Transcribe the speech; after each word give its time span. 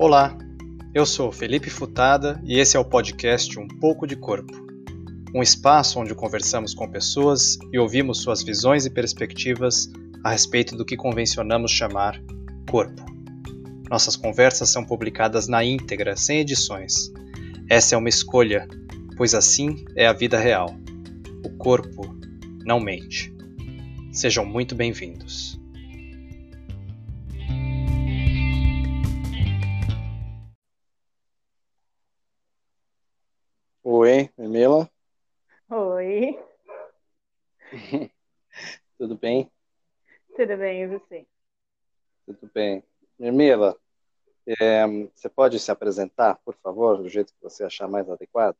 Olá, 0.00 0.38
eu 0.94 1.04
sou 1.04 1.32
Felipe 1.32 1.68
Futada 1.68 2.40
e 2.44 2.60
esse 2.60 2.76
é 2.76 2.80
o 2.80 2.84
podcast 2.84 3.58
Um 3.58 3.66
Pouco 3.66 4.06
de 4.06 4.14
Corpo. 4.14 4.54
Um 5.34 5.42
espaço 5.42 5.98
onde 5.98 6.14
conversamos 6.14 6.72
com 6.72 6.88
pessoas 6.88 7.58
e 7.72 7.80
ouvimos 7.80 8.18
suas 8.22 8.40
visões 8.40 8.86
e 8.86 8.90
perspectivas 8.90 9.90
a 10.22 10.30
respeito 10.30 10.76
do 10.76 10.84
que 10.84 10.96
convencionamos 10.96 11.72
chamar 11.72 12.22
corpo. 12.70 13.04
Nossas 13.90 14.14
conversas 14.14 14.70
são 14.70 14.84
publicadas 14.84 15.48
na 15.48 15.64
íntegra, 15.64 16.16
sem 16.16 16.38
edições. 16.38 17.12
Essa 17.68 17.96
é 17.96 17.98
uma 17.98 18.08
escolha, 18.08 18.68
pois 19.16 19.34
assim 19.34 19.84
é 19.96 20.06
a 20.06 20.12
vida 20.12 20.38
real. 20.38 20.76
O 21.44 21.50
corpo 21.56 22.16
não 22.64 22.78
mente. 22.78 23.34
Sejam 24.12 24.46
muito 24.46 24.76
bem-vindos. 24.76 25.57
É, 44.68 44.86
você 45.14 45.28
pode 45.28 45.58
se 45.58 45.70
apresentar, 45.70 46.38
por 46.44 46.54
favor, 46.56 46.98
do 46.98 47.08
jeito 47.08 47.32
que 47.32 47.42
você 47.42 47.64
achar 47.64 47.88
mais 47.88 48.08
adequado? 48.08 48.56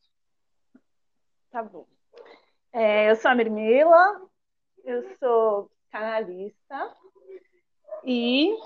Tá 1.50 1.62
bom. 1.62 1.86
É, 2.72 3.10
eu 3.10 3.16
sou 3.16 3.30
a 3.30 3.34
Mirmila, 3.34 4.22
eu 4.84 5.02
sou 5.18 5.70
canalista 5.90 6.94
e 8.04 8.56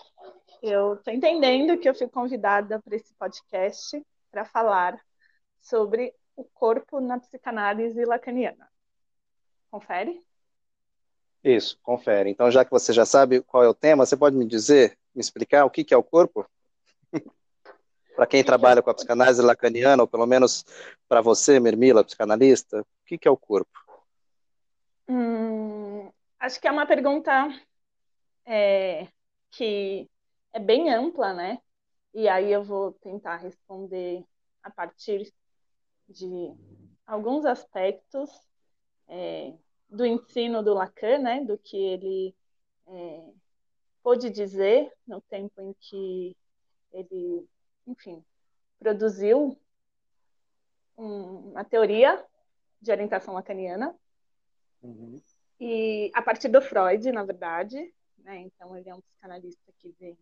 eu 0.62 0.96
tô 0.96 1.10
entendendo 1.10 1.78
que 1.78 1.88
eu 1.88 1.94
fui 1.94 2.08
convidada 2.08 2.80
para 2.80 2.96
esse 2.96 3.14
podcast 3.14 4.04
para 4.30 4.44
falar 4.44 4.98
sobre 5.60 6.14
o 6.36 6.44
corpo 6.44 7.00
na 7.00 7.18
psicanálise 7.18 8.04
lacaniana. 8.04 8.68
Confere? 9.70 10.20
Isso, 11.42 11.78
confere. 11.82 12.30
Então, 12.30 12.50
já 12.50 12.64
que 12.64 12.70
você 12.70 12.92
já 12.92 13.04
sabe 13.04 13.42
qual 13.42 13.64
é 13.64 13.68
o 13.68 13.74
tema, 13.74 14.06
você 14.06 14.16
pode 14.16 14.36
me 14.36 14.46
dizer, 14.46 14.96
me 15.14 15.20
explicar 15.20 15.64
o 15.64 15.70
que 15.70 15.84
que 15.84 15.92
é 15.92 15.96
o 15.96 16.02
corpo? 16.02 16.48
Para 18.14 18.26
quem 18.26 18.44
trabalha 18.44 18.82
com 18.82 18.90
a 18.90 18.94
psicanálise 18.94 19.42
lacaniana, 19.42 20.02
ou 20.02 20.08
pelo 20.08 20.26
menos 20.26 20.64
para 21.08 21.20
você, 21.20 21.58
Mirmila, 21.58 22.04
psicanalista, 22.04 22.80
o 22.80 22.86
que 23.06 23.18
que 23.18 23.26
é 23.26 23.30
o 23.30 23.36
corpo? 23.36 23.70
Hum, 25.08 26.10
acho 26.38 26.60
que 26.60 26.68
é 26.68 26.70
uma 26.70 26.86
pergunta 26.86 27.48
é, 28.44 29.08
que 29.50 30.08
é 30.52 30.60
bem 30.60 30.92
ampla, 30.92 31.32
né? 31.32 31.58
E 32.14 32.28
aí 32.28 32.52
eu 32.52 32.62
vou 32.62 32.92
tentar 32.92 33.36
responder 33.36 34.24
a 34.62 34.70
partir 34.70 35.32
de 36.08 36.54
alguns 37.06 37.44
aspectos 37.46 38.30
é, 39.08 39.54
do 39.88 40.04
ensino 40.04 40.62
do 40.62 40.74
Lacan, 40.74 41.18
né? 41.18 41.44
Do 41.44 41.56
que 41.58 41.76
ele 41.76 42.34
é, 42.86 43.30
pôde 44.02 44.30
dizer 44.30 44.92
no 45.06 45.20
tempo 45.22 45.60
em 45.60 45.74
que 45.80 46.36
ele, 46.92 47.48
enfim, 47.86 48.24
produziu 48.78 49.58
um- 50.96 51.50
uma 51.52 51.64
teoria 51.64 52.24
de 52.80 52.90
orientação 52.90 53.34
lacaniana 53.34 53.94
Uhum. 54.82 55.22
e 55.60 56.10
a 56.14 56.22
partir 56.22 56.48
do 56.48 56.60
Freud, 56.60 57.10
na 57.12 57.24
verdade, 57.24 57.94
né? 58.18 58.38
Então 58.38 58.76
ele 58.76 58.88
é 58.88 58.94
um 58.94 59.00
psicanalista 59.00 59.72
que 59.78 59.94
vem 59.98 60.18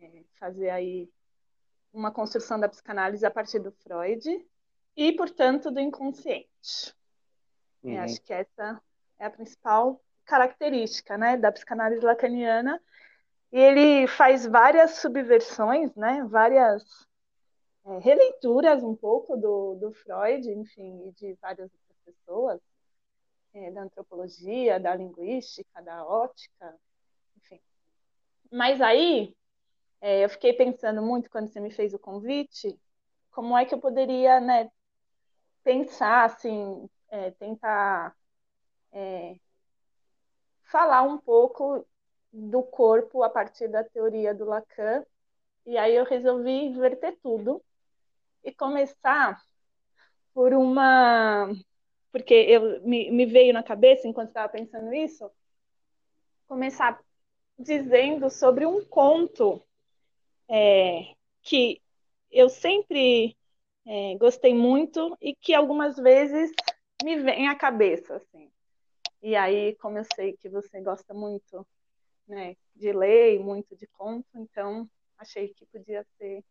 é, 0.00 0.24
fazer 0.38 0.68
aí 0.68 1.08
uma 1.92 2.12
construção 2.12 2.60
da 2.60 2.68
psicanálise 2.68 3.24
a 3.24 3.30
partir 3.30 3.58
do 3.58 3.72
Freud 3.72 4.46
e, 4.94 5.12
portanto, 5.12 5.70
do 5.70 5.80
inconsciente. 5.80 6.94
Eu 7.82 7.92
Uhum. 7.92 8.00
acho 8.00 8.20
que 8.22 8.32
essa 8.32 8.82
é 9.18 9.24
a 9.24 9.30
principal 9.30 10.02
característica, 10.26 11.16
né, 11.16 11.36
da 11.38 11.50
psicanálise 11.50 12.04
lacaniana. 12.04 12.82
E 13.52 13.58
ele 13.58 14.06
faz 14.06 14.46
várias 14.46 14.96
subversões, 14.96 15.94
né, 15.94 16.24
várias 16.28 17.06
é, 17.84 17.98
releituras 17.98 18.82
um 18.82 18.94
pouco 18.94 19.36
do, 19.36 19.76
do 19.76 19.92
Freud, 19.92 20.50
enfim, 20.50 21.06
e 21.06 21.12
de 21.12 21.34
várias 21.34 21.70
outras 21.72 21.98
pessoas, 22.04 22.60
é, 23.54 23.70
da 23.70 23.82
antropologia, 23.82 24.80
da 24.80 24.94
linguística, 24.94 25.82
da 25.82 26.04
ótica, 26.04 26.76
enfim. 27.36 27.60
Mas 28.50 28.80
aí 28.80 29.34
é, 30.00 30.24
eu 30.24 30.28
fiquei 30.28 30.52
pensando 30.52 31.00
muito 31.00 31.30
quando 31.30 31.48
você 31.48 31.60
me 31.60 31.70
fez 31.70 31.94
o 31.94 31.98
convite, 31.98 32.78
como 33.30 33.56
é 33.56 33.64
que 33.64 33.74
eu 33.74 33.78
poderia, 33.78 34.40
né, 34.40 34.70
pensar, 35.62 36.24
assim, 36.24 36.88
é, 37.08 37.30
tentar 37.32 38.16
é, 38.92 39.36
falar 40.64 41.02
um 41.02 41.18
pouco 41.18 41.86
do 42.36 42.62
corpo 42.62 43.22
a 43.22 43.30
partir 43.30 43.68
da 43.68 43.82
teoria 43.82 44.34
do 44.34 44.44
Lacan. 44.44 45.04
E 45.64 45.78
aí 45.78 45.96
eu 45.96 46.04
resolvi 46.04 46.50
inverter 46.50 47.16
tudo 47.22 47.62
e 48.44 48.52
começar 48.52 49.42
por 50.34 50.52
uma. 50.52 51.50
Porque 52.12 52.34
eu, 52.34 52.82
me, 52.82 53.10
me 53.10 53.26
veio 53.26 53.52
na 53.52 53.62
cabeça, 53.62 54.06
enquanto 54.06 54.28
estava 54.28 54.48
pensando 54.48 54.92
isso, 54.94 55.30
começar 56.46 57.00
dizendo 57.58 58.30
sobre 58.30 58.66
um 58.66 58.84
conto 58.84 59.62
é, 60.48 61.14
que 61.42 61.80
eu 62.30 62.48
sempre 62.48 63.36
é, 63.86 64.14
gostei 64.16 64.54
muito 64.54 65.16
e 65.20 65.34
que 65.34 65.54
algumas 65.54 65.96
vezes 65.96 66.52
me 67.02 67.16
vem 67.16 67.48
à 67.48 67.54
cabeça, 67.54 68.16
assim. 68.16 68.50
E 69.22 69.34
aí, 69.34 69.74
como 69.76 69.98
eu 69.98 70.04
sei 70.14 70.36
que 70.36 70.48
você 70.48 70.80
gosta 70.80 71.12
muito, 71.12 71.66
né, 72.26 72.56
de 72.74 72.92
ler 72.92 73.36
e 73.36 73.38
muito 73.38 73.74
de 73.76 73.86
conto, 73.86 74.26
então 74.34 74.88
achei 75.18 75.48
que 75.48 75.64
podia 75.66 76.04
ser 76.18 76.42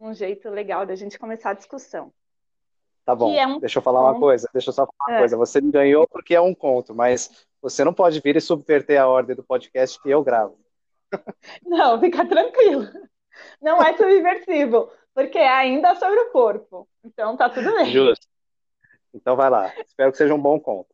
um 0.00 0.12
jeito 0.14 0.48
legal 0.50 0.84
da 0.86 0.94
gente 0.94 1.18
começar 1.18 1.50
a 1.50 1.54
discussão. 1.54 2.12
Tá 3.04 3.14
bom, 3.14 3.34
é 3.34 3.46
um 3.46 3.58
deixa 3.60 3.78
eu 3.78 3.82
falar 3.82 4.00
uma 4.00 4.12
conto. 4.14 4.20
coisa, 4.22 4.48
deixa 4.52 4.70
eu 4.70 4.72
só 4.72 4.86
falar 4.86 5.10
uma 5.10 5.16
É. 5.16 5.18
coisa. 5.20 5.36
Você 5.36 5.60
me 5.60 5.70
ganhou 5.70 6.08
porque 6.08 6.34
é 6.34 6.40
um 6.40 6.54
conto, 6.54 6.94
mas 6.94 7.46
você 7.60 7.84
não 7.84 7.92
pode 7.92 8.18
vir 8.20 8.36
e 8.36 8.40
subverter 8.40 8.98
a 9.00 9.06
ordem 9.06 9.36
do 9.36 9.44
podcast 9.44 10.00
que 10.00 10.08
eu 10.08 10.22
gravo. 10.22 10.58
Não, 11.64 12.00
fica 12.00 12.26
tranquilo. 12.26 12.88
Não 13.60 13.80
é 13.82 13.94
subversivo, 13.96 14.90
porque 15.14 15.38
é 15.38 15.48
ainda 15.48 15.94
sobre 15.96 16.18
o 16.18 16.30
corpo. 16.32 16.88
Então 17.04 17.36
tá 17.36 17.48
tudo 17.50 17.72
bem. 17.74 17.86
Justo. 17.92 18.26
Então 19.12 19.36
vai 19.36 19.50
lá. 19.50 19.72
Espero 19.86 20.10
que 20.10 20.18
seja 20.18 20.34
um 20.34 20.40
bom 20.40 20.58
conto. 20.58 20.93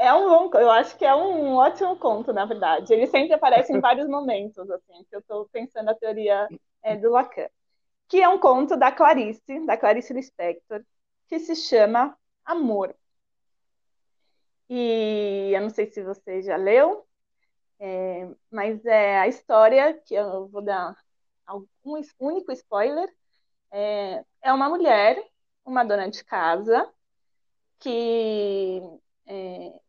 É 0.00 0.12
um 0.14 0.28
bom, 0.28 0.58
eu 0.58 0.70
acho 0.70 0.96
que 0.96 1.04
é 1.04 1.14
um 1.14 1.54
ótimo 1.56 1.96
conto, 1.96 2.32
na 2.32 2.46
verdade. 2.46 2.92
Ele 2.92 3.06
sempre 3.06 3.34
aparece 3.34 3.72
em 3.72 3.80
vários 3.80 4.08
momentos, 4.08 4.70
assim, 4.70 5.04
que 5.04 5.14
eu 5.16 5.20
estou 5.20 5.48
pensando 5.50 5.90
a 5.90 5.94
teoria 5.94 6.50
é, 6.82 6.96
do 6.96 7.10
Lacan. 7.10 7.48
Que 8.08 8.22
é 8.22 8.28
um 8.28 8.38
conto 8.40 8.76
da 8.76 8.92
Clarice, 8.92 9.66
da 9.66 9.76
Clarice 9.76 10.14
Lispector, 10.14 10.84
que 11.28 11.38
se 11.40 11.56
chama 11.56 12.16
Amor. 12.44 12.94
E 14.68 15.52
eu 15.54 15.60
não 15.62 15.70
sei 15.70 15.86
se 15.90 16.02
você 16.02 16.42
já 16.42 16.56
leu, 16.56 17.06
é, 17.80 18.28
mas 18.50 18.84
é 18.86 19.18
a 19.20 19.28
história, 19.28 19.94
que 20.06 20.14
eu 20.14 20.48
vou 20.48 20.62
dar 20.62 20.96
algum 21.46 21.98
es- 21.98 22.14
único 22.20 22.52
spoiler, 22.52 23.08
é, 23.72 24.24
é 24.42 24.52
uma 24.52 24.68
mulher, 24.70 25.22
uma 25.64 25.84
dona 25.84 26.10
de 26.10 26.24
casa, 26.24 26.90
que 27.80 28.80
é, 29.26 29.80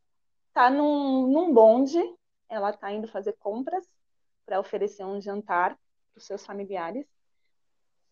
tá 0.53 0.69
num, 0.69 1.27
num 1.27 1.53
bonde, 1.53 1.99
ela 2.49 2.73
tá 2.73 2.91
indo 2.91 3.07
fazer 3.07 3.33
compras 3.33 3.87
para 4.45 4.59
oferecer 4.59 5.05
um 5.05 5.21
jantar 5.21 5.77
para 6.11 6.19
os 6.19 6.25
seus 6.25 6.45
familiares. 6.45 7.05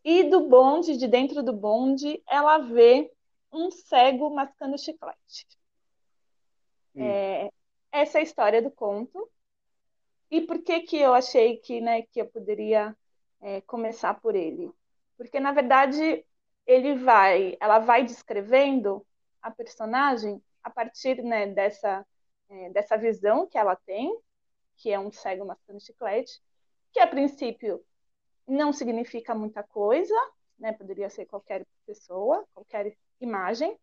E 0.03 0.23
do 0.23 0.47
bonde, 0.47 0.97
de 0.97 1.07
dentro 1.07 1.43
do 1.43 1.51
bonde, 1.51 2.23
ela 2.27 2.59
vê 2.59 3.11
um 3.51 3.69
cego 3.69 4.29
mascando 4.29 4.77
chiclete. 4.77 5.45
Hum. 6.95 7.03
É, 7.03 7.49
essa 7.91 8.17
é 8.17 8.21
a 8.21 8.23
história 8.23 8.61
do 8.61 8.71
conto. 8.71 9.29
E 10.31 10.41
por 10.41 10.61
que 10.61 10.81
que 10.81 10.97
eu 10.97 11.13
achei 11.13 11.57
que, 11.57 11.81
né, 11.81 12.03
que 12.03 12.21
eu 12.21 12.27
poderia 12.27 12.95
é, 13.41 13.61
começar 13.61 14.13
por 14.13 14.35
ele? 14.35 14.71
Porque, 15.17 15.39
na 15.39 15.51
verdade, 15.51 16.23
ele 16.65 16.95
vai, 16.95 17.57
ela 17.59 17.79
vai 17.79 18.03
descrevendo 18.03 19.05
a 19.41 19.49
personagem 19.49 20.41
a 20.63 20.69
partir, 20.69 21.23
né, 21.23 21.47
dessa, 21.47 22.05
é, 22.49 22.69
dessa 22.71 22.97
visão 22.97 23.47
que 23.47 23.57
ela 23.57 23.75
tem, 23.75 24.17
que 24.77 24.91
é 24.91 24.99
um 24.99 25.11
cego 25.11 25.45
mascando 25.45 25.79
chiclete, 25.79 26.41
que 26.91 26.99
a 26.99 27.07
princípio 27.07 27.83
não 28.47 28.73
significa 28.73 29.35
muita 29.35 29.61
coisa, 29.63 30.15
né? 30.57 30.73
Poderia 30.73 31.09
ser 31.09 31.25
qualquer 31.25 31.65
pessoa, 31.85 32.45
qualquer 32.53 32.95
imagem, 33.21 33.77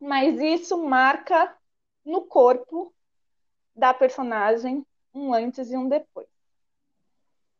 mas 0.00 0.40
isso 0.40 0.82
marca 0.82 1.56
no 2.04 2.26
corpo 2.26 2.94
da 3.74 3.92
personagem 3.92 4.84
um 5.14 5.32
antes 5.34 5.70
e 5.70 5.76
um 5.76 5.88
depois. 5.88 6.28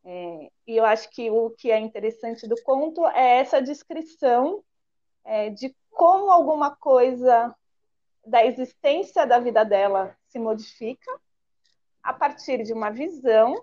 É, 0.05 0.51
e 0.67 0.77
eu 0.77 0.85
acho 0.85 1.11
que 1.11 1.31
o 1.31 1.51
que 1.51 1.71
é 1.71 1.79
interessante 1.79 2.47
do 2.49 2.61
conto 2.63 3.07
é 3.09 3.41
essa 3.41 3.61
descrição 3.61 4.65
é, 5.25 5.51
de 5.51 5.77
como 5.91 6.31
alguma 6.31 6.75
coisa 6.75 7.55
da 8.29 8.45
existência 8.45 9.27
da 9.27 9.39
vida 9.39 9.65
dela 9.65 10.17
se 10.29 10.39
modifica 10.39 11.11
a 12.03 12.13
partir 12.13 12.63
de 12.63 12.73
uma 12.73 12.91
visão 12.91 13.63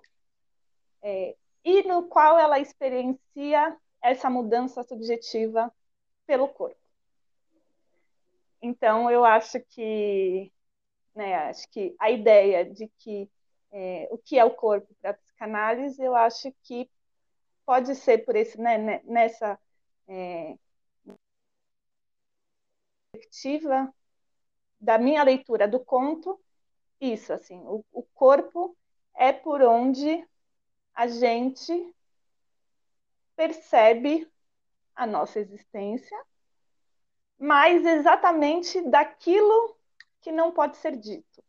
é, 1.02 1.36
e 1.64 1.84
no 1.84 2.04
qual 2.08 2.38
ela 2.38 2.60
experiencia 2.60 3.78
essa 4.02 4.30
mudança 4.30 4.84
subjetiva 4.84 5.72
pelo 6.26 6.48
corpo. 6.48 6.80
Então, 8.62 9.10
eu 9.12 9.24
acho 9.24 9.60
que, 9.60 10.52
né, 11.14 11.36
acho 11.50 11.70
que 11.70 11.96
a 12.00 12.10
ideia 12.10 12.66
de 12.66 12.88
que 12.98 13.30
é, 13.72 14.08
o 14.10 14.18
que 14.18 14.40
é 14.40 14.46
o 14.46 14.52
corpo 14.52 14.88
para 15.02 15.12
a 15.12 15.14
psicanálise, 15.14 16.02
eu 16.02 16.16
acho 16.16 16.52
que 16.64 16.90
pode 17.66 17.94
ser 17.96 18.20
por 18.20 18.36
esse, 18.36 18.60
né, 18.60 18.78
né 18.78 19.02
nessa 19.04 19.60
é, 20.08 20.58
perspectiva 23.12 23.94
da 24.86 25.00
minha 25.00 25.24
leitura 25.24 25.68
do 25.68 25.80
conto, 25.80 26.40
isso, 27.02 27.34
assim, 27.34 27.60
o, 27.66 27.84
o 27.92 28.04
corpo 28.04 28.78
é 29.16 29.34
por 29.34 29.64
onde 29.64 30.24
a 30.94 31.08
gente 31.08 31.94
percebe 33.36 34.30
a 34.96 35.08
nossa 35.08 35.40
existência, 35.40 36.18
mas 37.38 37.84
exatamente 37.84 38.80
daquilo 38.84 39.76
que 40.22 40.32
não 40.32 40.52
pode 40.52 40.78
ser 40.78 40.96
dito. 40.96 41.44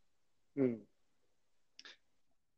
Hum. 0.57 0.83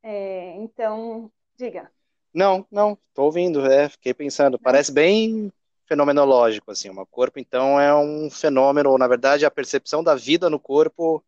É, 0.00 0.54
então, 0.54 1.30
diga. 1.56 1.92
Não, 2.32 2.64
não, 2.70 2.92
estou 3.08 3.24
ouvindo, 3.24 3.66
é, 3.66 3.88
fiquei 3.88 4.14
pensando, 4.14 4.58
parece 4.58 4.92
bem 4.92 5.52
fenomenológico, 5.88 6.70
assim, 6.70 6.90
o 6.90 7.06
corpo, 7.06 7.40
então, 7.40 7.80
é 7.80 7.94
um 7.94 8.30
fenômeno, 8.30 8.90
ou, 8.90 8.98
na 8.98 9.08
verdade, 9.08 9.46
a 9.46 9.50
percepção 9.50 10.04
da 10.04 10.14
vida 10.14 10.50
no 10.50 10.60
corpo 10.60 11.24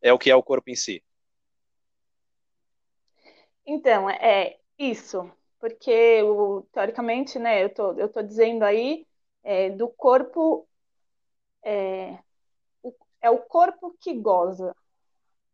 é 0.00 0.12
o 0.12 0.18
que 0.18 0.30
é 0.30 0.36
o 0.36 0.42
corpo 0.42 0.70
em 0.70 0.76
si. 0.76 1.02
Então, 3.66 4.08
é 4.08 4.58
isso, 4.78 5.28
porque, 5.58 6.20
teoricamente, 6.72 7.38
né, 7.38 7.64
eu 7.64 7.74
tô, 7.74 7.92
eu 7.94 8.08
tô 8.08 8.22
dizendo 8.22 8.62
aí, 8.64 9.06
é, 9.42 9.70
do 9.70 9.88
corpo, 9.88 10.68
é 11.64 12.16
o, 12.82 12.94
é 13.20 13.30
o 13.30 13.38
corpo 13.38 13.96
que 14.00 14.14
goza, 14.14 14.74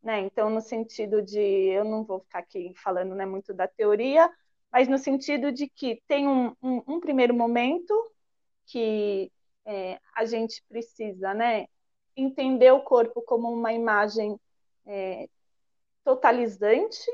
né, 0.02 0.20
então, 0.20 0.50
no 0.50 0.60
sentido 0.60 1.22
de, 1.22 1.40
eu 1.40 1.84
não 1.84 2.04
vou 2.04 2.20
ficar 2.20 2.40
aqui 2.40 2.74
falando, 2.76 3.14
né, 3.14 3.24
muito 3.24 3.54
da 3.54 3.66
teoria, 3.66 4.30
mas 4.70 4.88
no 4.88 4.98
sentido 4.98 5.50
de 5.50 5.68
que 5.68 6.02
tem 6.06 6.28
um, 6.28 6.54
um, 6.62 6.82
um 6.86 7.00
primeiro 7.00 7.32
momento 7.32 7.94
que 8.66 9.30
é, 9.64 9.98
a 10.14 10.24
gente 10.24 10.62
precisa, 10.68 11.34
né, 11.34 11.66
entender 12.16 12.72
o 12.72 12.80
corpo 12.80 13.20
como 13.22 13.52
uma 13.52 13.72
imagem 13.72 14.38
é, 14.86 15.28
totalizante. 16.04 17.04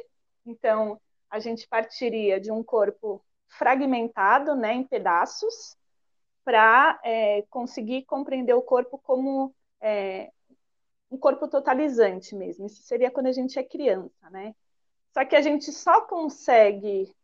Então, 0.45 1.01
a 1.31 1.39
gente 1.39 1.67
partiria 1.67 2.41
de 2.41 2.51
um 2.51 2.63
corpo 2.63 3.25
fragmentado, 3.49 4.55
né, 4.55 4.75
em 4.75 4.85
pedaços, 4.85 5.77
para 6.45 7.01
é, 7.05 7.43
conseguir 7.51 8.05
compreender 8.05 8.55
o 8.55 8.63
corpo 8.63 8.99
como 8.99 9.55
é, 9.81 10.31
um 11.11 11.19
corpo 11.19 11.47
totalizante 11.49 12.35
mesmo. 12.35 12.67
Isso 12.67 12.83
seria 12.83 13.11
quando 13.11 13.27
a 13.27 13.33
gente 13.33 13.59
é 13.59 13.63
criança, 13.63 14.31
né? 14.31 14.55
Só 15.13 15.25
que 15.25 15.37
a 15.37 15.43
gente 15.43 15.71
só 15.71 16.01
consegue 16.03 17.15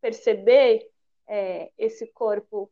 perceber 0.00 0.88
é, 1.26 1.70
esse 1.76 2.06
corpo 2.06 2.70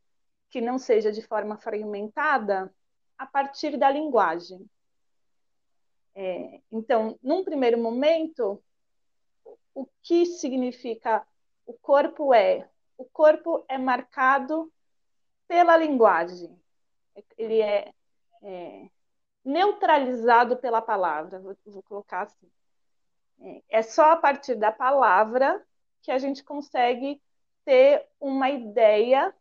que 0.52 0.60
não 0.60 0.78
seja 0.78 1.10
de 1.10 1.22
forma 1.22 1.56
fragmentada 1.56 2.72
a 3.16 3.26
partir 3.26 3.78
da 3.78 3.90
linguagem. 3.90 4.68
É, 6.14 6.60
então, 6.70 7.18
num 7.22 7.42
primeiro 7.42 7.78
momento, 7.78 8.62
o 9.74 9.86
que 10.02 10.26
significa 10.26 11.26
o 11.64 11.72
corpo 11.72 12.34
é? 12.34 12.68
O 12.98 13.06
corpo 13.06 13.64
é 13.66 13.78
marcado 13.78 14.70
pela 15.48 15.74
linguagem. 15.74 16.54
Ele 17.38 17.62
é, 17.62 17.90
é 18.42 18.90
neutralizado 19.42 20.58
pela 20.58 20.82
palavra, 20.82 21.40
vou, 21.40 21.56
vou 21.64 21.82
colocar 21.82 22.22
assim. 22.22 22.50
É, 23.40 23.78
é 23.78 23.82
só 23.82 24.12
a 24.12 24.16
partir 24.16 24.54
da 24.54 24.70
palavra 24.70 25.66
que 26.02 26.10
a 26.10 26.18
gente 26.18 26.44
consegue 26.44 27.22
ter 27.64 28.06
uma 28.20 28.50
ideia 28.50 29.34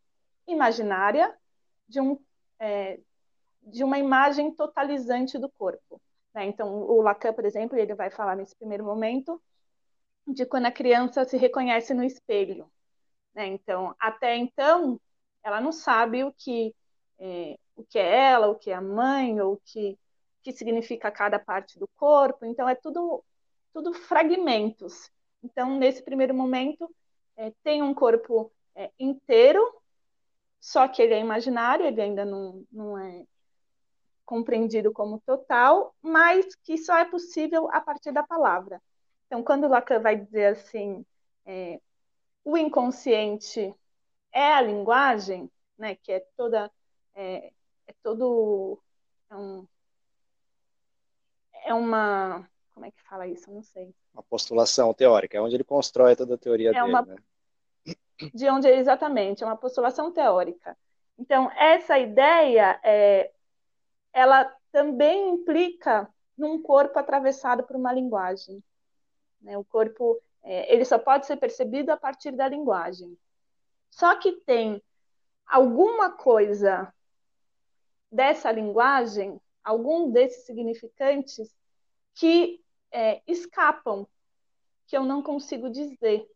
imaginária 0.48 1.36
de, 1.88 2.00
um, 2.00 2.20
é, 2.60 3.00
de 3.62 3.84
uma 3.84 3.98
imagem 3.98 4.54
totalizante 4.54 5.38
do 5.38 5.50
corpo. 5.50 6.02
Né? 6.34 6.46
Então, 6.46 6.74
o 6.74 7.02
Lacan, 7.02 7.34
por 7.34 7.46
exemplo, 7.46 7.78
ele 7.78 7.94
vai 7.94 8.10
falar 8.10 8.36
nesse 8.36 8.56
primeiro 8.56 8.84
momento 8.84 9.42
de 10.28 10.46
quando 10.46 10.66
a 10.66 10.72
criança 10.72 11.26
se 11.26 11.38
reconhece 11.38 11.94
no 11.94 12.04
espelho. 12.04 12.72
Né? 13.34 13.48
Então, 13.48 13.96
até 14.00 14.36
então, 14.36 15.00
ela 15.44 15.60
não 15.60 15.72
sabe 15.72 16.24
o 16.24 16.34
que 16.34 16.74
é, 17.20 17.58
o 17.76 17.84
que 17.84 18.00
é 18.00 18.32
ela, 18.32 18.48
o 18.48 18.56
que 18.56 18.72
é 18.72 18.76
a 18.76 18.82
mãe, 18.82 19.40
ou 19.42 19.54
o 19.54 19.62
que, 19.66 19.98
que 20.42 20.52
significa 20.52 21.12
cada 21.12 21.40
parte 21.40 21.78
do 21.80 21.88
corpo. 21.96 22.46
Então, 22.46 22.68
é 22.68 22.76
tudo, 22.76 23.24
tudo 23.74 23.94
fragmentos. 23.94 25.12
Então, 25.44 25.78
nesse 25.78 26.04
primeiro 26.04 26.34
momento, 26.34 26.90
é, 27.36 27.52
tem 27.64 27.82
um 27.82 27.94
corpo 27.94 28.52
é, 28.76 28.92
inteiro 29.00 29.81
só 30.62 30.88
que 30.88 31.02
ele 31.02 31.16
é 31.16 31.20
imaginário, 31.20 31.88
ele 31.88 32.00
ainda 32.00 32.24
não, 32.24 32.64
não 32.72 32.98
é 32.98 33.26
compreendido 34.24 34.94
como 34.94 35.20
total, 35.26 35.94
mas 36.02 36.56
que 36.56 36.78
só 36.78 36.96
é 36.98 37.04
possível 37.04 37.68
a 37.72 37.82
partir 37.82 38.12
da 38.12 38.22
palavra. 38.22 38.80
Então, 39.26 39.44
quando 39.44 39.68
Lacan 39.68 40.00
vai 40.00 40.16
dizer 40.16 40.46
assim, 40.46 41.04
é, 41.46 41.82
o 42.46 42.56
inconsciente 42.56 43.74
é 44.32 44.54
a 44.54 44.62
linguagem, 44.62 45.52
né, 45.78 45.96
que 45.96 46.12
é 46.12 46.20
toda, 46.38 46.72
é, 47.16 47.52
é 47.88 47.94
todo, 48.04 48.80
é, 49.32 49.36
um, 49.36 49.68
é 51.66 51.74
uma, 51.74 52.48
como 52.72 52.86
é 52.86 52.92
que 52.92 53.02
fala 53.02 53.28
isso? 53.28 53.50
Eu 53.50 53.56
não 53.56 53.64
sei. 53.64 53.96
Uma 54.14 54.24
postulação 54.24 54.94
teórica, 54.94 55.38
é 55.38 55.42
onde 55.42 55.56
ele 55.56 55.64
constrói 55.64 56.16
toda 56.16 56.36
a 56.36 56.38
teoria 56.38 56.70
é 56.70 56.74
dele, 56.74 56.86
uma, 56.86 57.02
né? 57.02 57.16
De 58.34 58.50
onde 58.50 58.68
é 58.68 58.78
exatamente, 58.78 59.44
é 59.44 59.46
uma 59.46 59.58
postulação 59.58 60.12
teórica. 60.12 60.78
Então, 61.18 61.52
essa 61.52 62.00
ideia, 62.00 62.80
é, 62.84 63.32
ela 64.14 64.46
também 64.72 65.30
implica 65.30 66.10
num 66.38 66.62
corpo 66.62 66.98
atravessado 66.98 67.64
por 67.64 67.76
uma 67.76 67.94
linguagem. 67.94 68.64
Né? 69.42 69.58
O 69.58 69.64
corpo, 69.64 70.22
é, 70.44 70.74
ele 70.74 70.86
só 70.86 70.98
pode 70.98 71.26
ser 71.26 71.38
percebido 71.38 71.92
a 71.92 71.98
partir 71.98 72.32
da 72.32 72.48
linguagem. 72.48 73.18
Só 73.90 74.16
que 74.16 74.32
tem 74.32 74.82
alguma 75.46 76.12
coisa 76.12 76.92
dessa 78.12 78.52
linguagem, 78.52 79.40
algum 79.64 80.12
desses 80.12 80.46
significantes 80.46 81.54
que 82.16 82.62
é, 82.92 83.22
escapam, 83.28 84.08
que 84.88 84.98
eu 84.98 85.04
não 85.04 85.22
consigo 85.22 85.70
dizer 85.70 86.28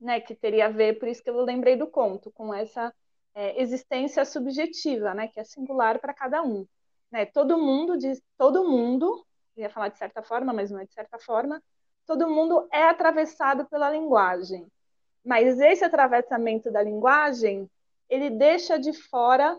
né, 0.00 0.20
que 0.20 0.34
teria 0.34 0.66
a 0.66 0.70
ver, 0.70 0.98
por 0.98 1.08
isso 1.08 1.22
que 1.22 1.30
eu 1.30 1.40
lembrei 1.42 1.76
do 1.76 1.86
conto, 1.86 2.30
com 2.30 2.52
essa 2.52 2.94
é, 3.34 3.60
existência 3.60 4.24
subjetiva, 4.24 5.14
né, 5.14 5.28
que 5.28 5.40
é 5.40 5.44
singular 5.44 5.98
para 5.98 6.14
cada 6.14 6.42
um. 6.42 6.66
Né? 7.10 7.26
Todo 7.26 7.58
mundo 7.58 7.96
diz, 7.96 8.22
todo 8.36 8.68
mundo, 8.68 9.26
ia 9.56 9.70
falar 9.70 9.88
de 9.88 9.98
certa 9.98 10.22
forma, 10.22 10.52
mas 10.52 10.70
não 10.70 10.80
é 10.80 10.84
de 10.84 10.92
certa 10.92 11.18
forma, 11.18 11.62
todo 12.06 12.28
mundo 12.28 12.68
é 12.72 12.84
atravessado 12.84 13.66
pela 13.66 13.90
linguagem. 13.90 14.66
Mas 15.24 15.58
esse 15.58 15.84
atravessamento 15.84 16.70
da 16.70 16.82
linguagem, 16.82 17.68
ele 18.08 18.30
deixa 18.30 18.78
de 18.78 18.92
fora 18.92 19.58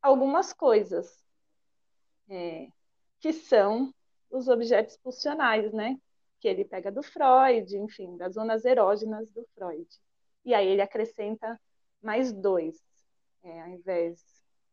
algumas 0.00 0.52
coisas, 0.52 1.22
é, 2.28 2.68
que 3.18 3.32
são 3.32 3.92
os 4.30 4.48
objetos 4.48 4.96
pulsionais, 4.96 5.72
né? 5.72 5.98
Que 6.40 6.48
ele 6.48 6.64
pega 6.64 6.90
do 6.90 7.02
Freud, 7.02 7.76
enfim, 7.76 8.16
das 8.16 8.34
zonas 8.34 8.64
erógenas 8.64 9.30
do 9.30 9.46
Freud. 9.54 9.86
E 10.44 10.54
aí 10.54 10.66
ele 10.66 10.80
acrescenta 10.80 11.60
mais 12.02 12.32
dois, 12.32 12.82
é, 13.42 13.60
ao 13.60 13.68
invés. 13.68 14.24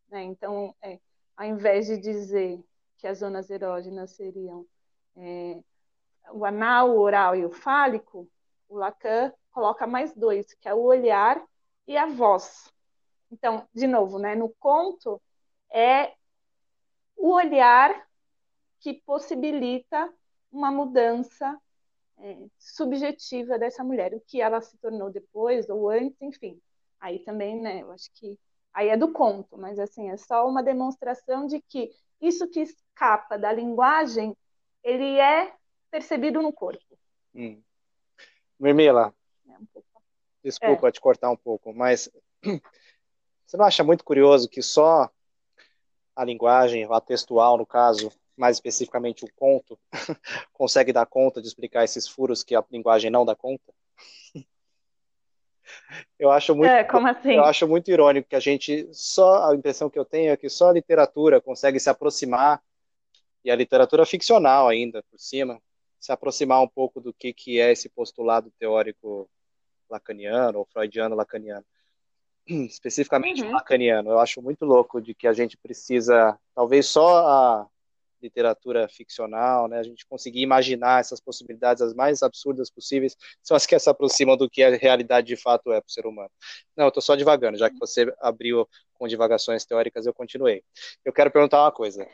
Né? 0.09 0.23
Então, 0.23 0.73
é, 0.81 0.99
ao 1.35 1.45
invés 1.45 1.87
de 1.87 1.97
dizer 1.97 2.63
que 2.97 3.05
as 3.05 3.19
zonas 3.19 3.49
erógenas 3.49 4.11
seriam 4.15 4.65
é, 5.17 5.59
o 6.31 6.45
anal, 6.45 6.91
o 6.91 6.99
oral 6.99 7.35
e 7.35 7.45
o 7.45 7.51
fálico, 7.51 8.29
o 8.69 8.77
Lacan 8.77 9.31
coloca 9.51 9.85
mais 9.85 10.13
dois, 10.15 10.53
que 10.53 10.69
é 10.69 10.73
o 10.73 10.81
olhar 10.81 11.43
e 11.85 11.97
a 11.97 12.05
voz. 12.05 12.71
Então, 13.31 13.67
de 13.73 13.87
novo, 13.87 14.19
né, 14.19 14.35
no 14.35 14.49
conto, 14.59 15.21
é 15.69 16.13
o 17.15 17.31
olhar 17.31 18.07
que 18.79 18.93
possibilita 18.93 20.13
uma 20.51 20.71
mudança 20.71 21.59
é, 22.19 22.37
subjetiva 22.57 23.59
dessa 23.59 23.83
mulher, 23.83 24.13
o 24.13 24.21
que 24.21 24.41
ela 24.41 24.61
se 24.61 24.77
tornou 24.77 25.11
depois 25.11 25.69
ou 25.69 25.89
antes, 25.89 26.21
enfim. 26.21 26.59
Aí 26.99 27.19
também, 27.19 27.59
né, 27.61 27.81
eu 27.81 27.91
acho 27.91 28.09
que 28.13 28.39
aí 28.73 28.89
é 28.89 28.97
do 28.97 29.11
conto, 29.11 29.57
mas 29.57 29.79
assim, 29.79 30.09
é 30.09 30.17
só 30.17 30.47
uma 30.47 30.63
demonstração 30.63 31.45
de 31.47 31.61
que 31.61 31.91
isso 32.19 32.47
que 32.47 32.61
escapa 32.61 33.37
da 33.37 33.51
linguagem, 33.51 34.35
ele 34.83 35.19
é 35.19 35.53
percebido 35.91 36.41
no 36.41 36.51
corpo. 36.51 36.97
Hum. 37.35 37.61
Mirmila, 38.59 39.13
é 39.47 39.51
um 39.51 39.67
desculpa 40.43 40.87
é. 40.87 40.91
te 40.91 40.99
cortar 40.99 41.29
um 41.29 41.37
pouco, 41.37 41.73
mas 41.73 42.09
você 43.45 43.57
não 43.57 43.65
acha 43.65 43.83
muito 43.83 44.03
curioso 44.03 44.49
que 44.49 44.61
só 44.61 45.09
a 46.15 46.25
linguagem, 46.25 46.87
a 46.89 46.99
textual, 46.99 47.57
no 47.57 47.65
caso, 47.65 48.11
mais 48.37 48.57
especificamente 48.57 49.25
o 49.25 49.29
conto, 49.35 49.77
consegue 50.53 50.93
dar 50.93 51.05
conta 51.05 51.41
de 51.41 51.47
explicar 51.47 51.83
esses 51.83 52.07
furos 52.07 52.43
que 52.43 52.55
a 52.55 52.63
linguagem 52.71 53.09
não 53.09 53.25
dá 53.25 53.35
conta? 53.35 53.73
Eu 56.17 56.31
acho 56.31 56.55
muito, 56.55 56.71
é, 56.71 56.81
como 56.85 57.05
assim? 57.09 57.33
eu 57.33 57.43
acho 57.43 57.67
muito 57.67 57.91
irônico 57.91 58.29
que 58.29 58.37
a 58.37 58.39
gente 58.39 58.87
só 58.93 59.51
a 59.51 59.53
impressão 59.53 59.89
que 59.89 59.99
eu 59.99 60.05
tenho 60.05 60.31
é 60.31 60.37
que 60.37 60.47
só 60.47 60.69
a 60.69 60.71
literatura 60.71 61.41
consegue 61.41 61.77
se 61.77 61.89
aproximar 61.89 62.63
e 63.43 63.51
a 63.51 63.55
literatura 63.55 64.05
ficcional 64.05 64.69
ainda 64.69 65.03
por 65.11 65.19
cima 65.19 65.61
se 65.99 66.09
aproximar 66.09 66.61
um 66.61 66.69
pouco 66.69 67.01
do 67.01 67.13
que 67.13 67.33
que 67.33 67.59
é 67.59 67.73
esse 67.73 67.89
postulado 67.89 68.49
teórico 68.57 69.29
lacaniano 69.89 70.59
ou 70.59 70.65
freudiano 70.65 71.17
lacaniano 71.17 71.65
especificamente 72.47 73.43
uhum. 73.43 73.51
lacaniano. 73.51 74.11
Eu 74.11 74.19
acho 74.19 74.41
muito 74.41 74.65
louco 74.65 75.01
de 75.01 75.13
que 75.13 75.27
a 75.27 75.33
gente 75.33 75.57
precisa, 75.57 76.37
talvez 76.55 76.87
só 76.87 77.27
a 77.27 77.67
literatura 78.21 78.87
ficcional, 78.87 79.67
né, 79.67 79.79
a 79.79 79.83
gente 79.83 80.05
conseguir 80.07 80.41
imaginar 80.41 80.99
essas 80.99 81.19
possibilidades 81.19 81.81
as 81.81 81.93
mais 81.93 82.23
absurdas 82.23 82.69
possíveis, 82.69 83.15
são 83.41 83.55
as 83.55 83.65
que 83.65 83.77
se 83.77 83.89
aproximam 83.89 84.37
do 84.37 84.49
que 84.49 84.63
a 84.63 84.75
realidade 84.75 85.27
de 85.27 85.35
fato 85.35 85.71
é 85.71 85.79
para 85.79 85.87
o 85.87 85.91
ser 85.91 86.05
humano. 86.05 86.31
Não, 86.75 86.85
eu 86.85 86.89
estou 86.89 87.01
só 87.01 87.15
divagando, 87.15 87.57
já 87.57 87.69
que 87.69 87.77
você 87.77 88.13
abriu 88.19 88.67
com 88.93 89.07
divagações 89.07 89.65
teóricas, 89.65 90.05
eu 90.05 90.13
continuei. 90.13 90.63
Eu 91.05 91.13
quero 91.13 91.31
perguntar 91.31 91.61
uma 91.61 91.71
coisa. 91.71 92.07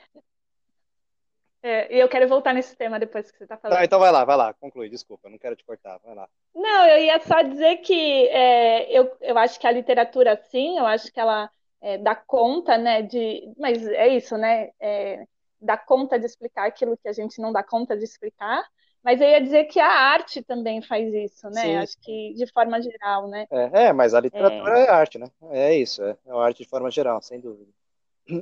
É, 1.66 1.96
e 1.96 1.98
eu 1.98 2.10
quero 2.10 2.28
voltar 2.28 2.54
nesse 2.54 2.76
tema 2.76 3.00
depois 3.00 3.32
que 3.32 3.38
você 3.38 3.46
está 3.46 3.56
falando. 3.56 3.78
Tá, 3.78 3.86
então 3.86 3.98
vai 3.98 4.12
lá, 4.12 4.26
vai 4.26 4.36
lá, 4.36 4.54
conclui, 4.54 4.90
desculpa, 4.90 5.30
não 5.30 5.38
quero 5.38 5.56
te 5.56 5.64
cortar, 5.64 5.98
vai 6.04 6.14
lá. 6.14 6.28
Não, 6.54 6.86
eu 6.88 7.02
ia 7.06 7.18
só 7.22 7.42
dizer 7.42 7.78
que 7.78 8.28
é, 8.28 8.92
eu, 8.92 9.16
eu 9.22 9.38
acho 9.38 9.58
que 9.58 9.66
a 9.66 9.72
literatura, 9.72 10.36
sim, 10.36 10.78
eu 10.78 10.86
acho 10.86 11.10
que 11.10 11.22
ela 11.22 11.50
é, 11.82 11.98
dá 11.98 12.16
conta, 12.16 12.78
né, 12.78 13.02
de... 13.02 13.50
Mas 13.58 13.88
é 13.88 14.10
isso, 14.10 14.38
né, 14.38 14.72
é, 14.78 15.26
dá 15.64 15.78
conta 15.78 16.20
de 16.20 16.26
explicar 16.26 16.68
aquilo 16.68 16.98
que 16.98 17.08
a 17.08 17.14
gente 17.14 17.42
não 17.42 17.52
dá 17.52 17.64
conta 17.64 17.98
de 17.98 18.04
explicar, 18.04 18.64
mas 19.04 19.20
eu 19.20 19.28
ia 19.28 19.42
dizer 19.42 19.66
que 19.66 19.80
a 19.80 19.90
arte 19.90 20.42
também 20.42 20.82
faz 20.82 21.14
isso, 21.14 21.50
né, 21.50 21.62
sim. 21.62 21.76
acho 21.76 22.00
que 22.02 22.34
de 22.36 22.48
forma 22.52 22.82
geral, 22.82 23.28
né. 23.28 23.48
É, 23.52 23.86
é 23.86 23.94
mas 23.94 24.14
a 24.14 24.20
literatura 24.20 24.80
é, 24.80 24.86
é 24.86 24.90
arte, 24.90 25.18
né, 25.18 25.28
é 25.52 25.76
isso, 25.76 26.04
é, 26.04 26.18
é 26.26 26.32
arte 26.32 26.64
de 26.64 26.70
forma 26.70 26.92
geral, 26.92 27.22
sem 27.22 27.40
dúvida 27.40 27.72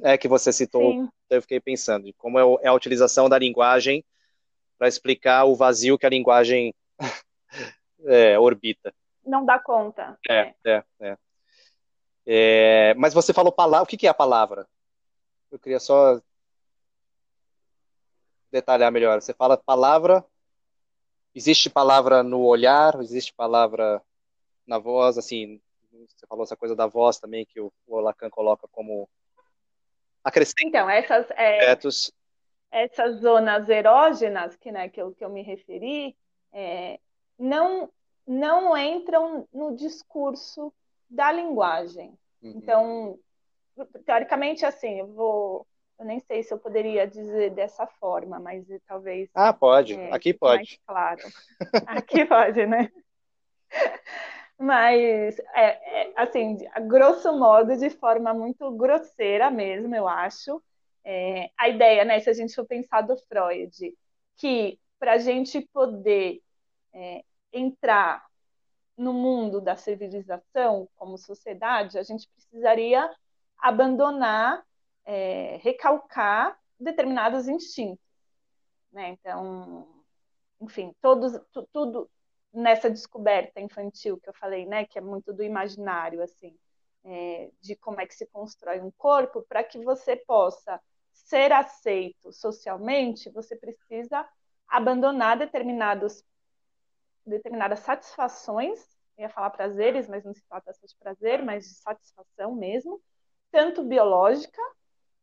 é 0.03 0.17
que 0.17 0.27
você 0.27 0.51
citou, 0.53 0.91
Sim. 0.91 1.09
eu 1.29 1.41
fiquei 1.41 1.59
pensando, 1.59 2.05
de 2.05 2.13
como 2.13 2.39
é, 2.39 2.65
é 2.65 2.67
a 2.67 2.73
utilização 2.73 3.27
da 3.27 3.37
linguagem 3.37 4.03
para 4.77 4.87
explicar 4.87 5.45
o 5.45 5.55
vazio 5.55 5.97
que 5.97 6.05
a 6.05 6.09
linguagem 6.09 6.73
é, 8.05 8.37
orbita. 8.37 8.93
Não 9.25 9.45
dá 9.45 9.59
conta. 9.59 10.17
É, 10.29 10.53
é, 10.65 10.83
é. 10.99 11.17
é 12.25 12.93
mas 12.95 13.13
você 13.13 13.33
falou 13.33 13.51
palavra, 13.51 13.83
o 13.83 13.87
que, 13.87 13.97
que 13.97 14.07
é 14.07 14.09
a 14.09 14.13
palavra? 14.13 14.67
Eu 15.51 15.59
queria 15.59 15.79
só 15.79 16.19
detalhar 18.51 18.91
melhor. 18.91 19.21
Você 19.21 19.33
fala 19.33 19.57
palavra, 19.57 20.23
existe 21.33 21.69
palavra 21.69 22.23
no 22.23 22.41
olhar, 22.43 22.99
existe 23.01 23.33
palavra 23.33 24.01
na 24.67 24.77
voz, 24.77 25.17
assim, 25.17 25.61
você 25.91 26.25
falou 26.27 26.43
essa 26.43 26.55
coisa 26.55 26.75
da 26.75 26.87
voz 26.87 27.19
também, 27.19 27.45
que 27.45 27.59
o, 27.59 27.71
o 27.87 27.99
Lacan 27.99 28.29
coloca 28.29 28.67
como 28.71 29.09
acrescenta 30.23 30.61
então, 30.63 30.89
essas, 30.89 31.29
é, 31.31 31.71
essas 32.71 33.19
zonas 33.19 33.67
erógenas 33.69 34.55
que, 34.55 34.71
né, 34.71 34.87
que, 34.89 35.01
eu, 35.01 35.13
que 35.13 35.23
eu 35.23 35.29
me 35.29 35.41
referi 35.41 36.15
é, 36.53 36.99
não, 37.37 37.89
não 38.27 38.77
entram 38.77 39.47
no 39.53 39.75
discurso 39.75 40.73
da 41.09 41.31
linguagem. 41.31 42.17
Uhum. 42.41 42.53
Então, 42.55 43.19
teoricamente, 44.05 44.65
assim, 44.65 44.99
eu 44.99 45.07
vou. 45.07 45.67
Eu 46.01 46.05
nem 46.07 46.19
sei 46.19 46.41
se 46.41 46.51
eu 46.51 46.57
poderia 46.57 47.05
dizer 47.05 47.51
dessa 47.51 47.85
forma, 47.85 48.39
mas 48.39 48.65
talvez. 48.87 49.29
Ah, 49.35 49.53
pode. 49.53 49.93
É, 49.93 50.11
Aqui 50.11 50.33
pode. 50.33 50.81
claro. 50.83 51.21
Aqui 51.85 52.25
pode, 52.25 52.65
né? 52.65 52.91
Mas, 54.57 55.37
é, 55.53 56.01
é, 56.01 56.13
assim, 56.15 56.57
grosso 56.87 57.31
modo, 57.37 57.77
de 57.77 57.91
forma 57.91 58.33
muito 58.33 58.71
grosseira 58.71 59.51
mesmo, 59.51 59.95
eu 59.95 60.07
acho, 60.07 60.59
é, 61.05 61.51
a 61.55 61.69
ideia, 61.69 62.03
né, 62.03 62.19
se 62.19 62.31
a 62.31 62.33
gente 62.33 62.55
for 62.55 62.65
pensar 62.65 63.01
do 63.01 63.15
Freud, 63.17 63.95
que 64.37 64.79
para 64.97 65.13
a 65.13 65.17
gente 65.19 65.61
poder 65.71 66.41
é, 66.93 67.23
entrar 67.53 68.25
no 68.97 69.13
mundo 69.13 69.61
da 69.61 69.75
civilização 69.75 70.89
como 70.95 71.15
sociedade, 71.15 71.99
a 71.99 72.03
gente 72.03 72.27
precisaria 72.29 73.07
abandonar, 73.59 74.63
é, 75.05 75.57
recalcar 75.61 76.57
determinados 76.79 77.47
instintos. 77.47 78.05
Né? 78.91 79.09
Então, 79.09 79.87
enfim, 80.59 80.95
todos, 81.01 81.39
tudo, 81.71 82.09
nessa 82.53 82.89
descoberta 82.89 83.59
infantil 83.59 84.19
que 84.19 84.29
eu 84.29 84.33
falei, 84.33 84.65
né, 84.65 84.85
que 84.85 84.97
é 84.97 85.01
muito 85.01 85.33
do 85.33 85.43
imaginário, 85.43 86.21
assim, 86.21 86.57
é, 87.03 87.49
de 87.61 87.75
como 87.75 88.01
é 88.01 88.05
que 88.05 88.13
se 88.13 88.27
constrói 88.27 88.79
um 88.79 88.91
corpo, 88.91 89.43
para 89.43 89.63
que 89.63 89.83
você 89.83 90.15
possa 90.15 90.79
ser 91.11 91.51
aceito 91.51 92.31
socialmente, 92.31 93.29
você 93.29 93.55
precisa 93.55 94.27
abandonar 94.67 95.37
determinados, 95.37 96.23
determinadas 97.25 97.79
satisfações, 97.79 98.79
ia 99.17 99.29
falar 99.29 99.49
prazeres, 99.51 100.07
mas 100.07 100.23
não 100.23 100.33
se 100.33 100.43
trata 100.47 100.73
só 100.73 100.85
de 100.85 100.95
prazer, 100.97 101.43
mas 101.43 101.65
de 101.65 101.75
satisfação 101.75 102.55
mesmo, 102.55 103.01
tanto 103.51 103.83
biológica, 103.83 104.61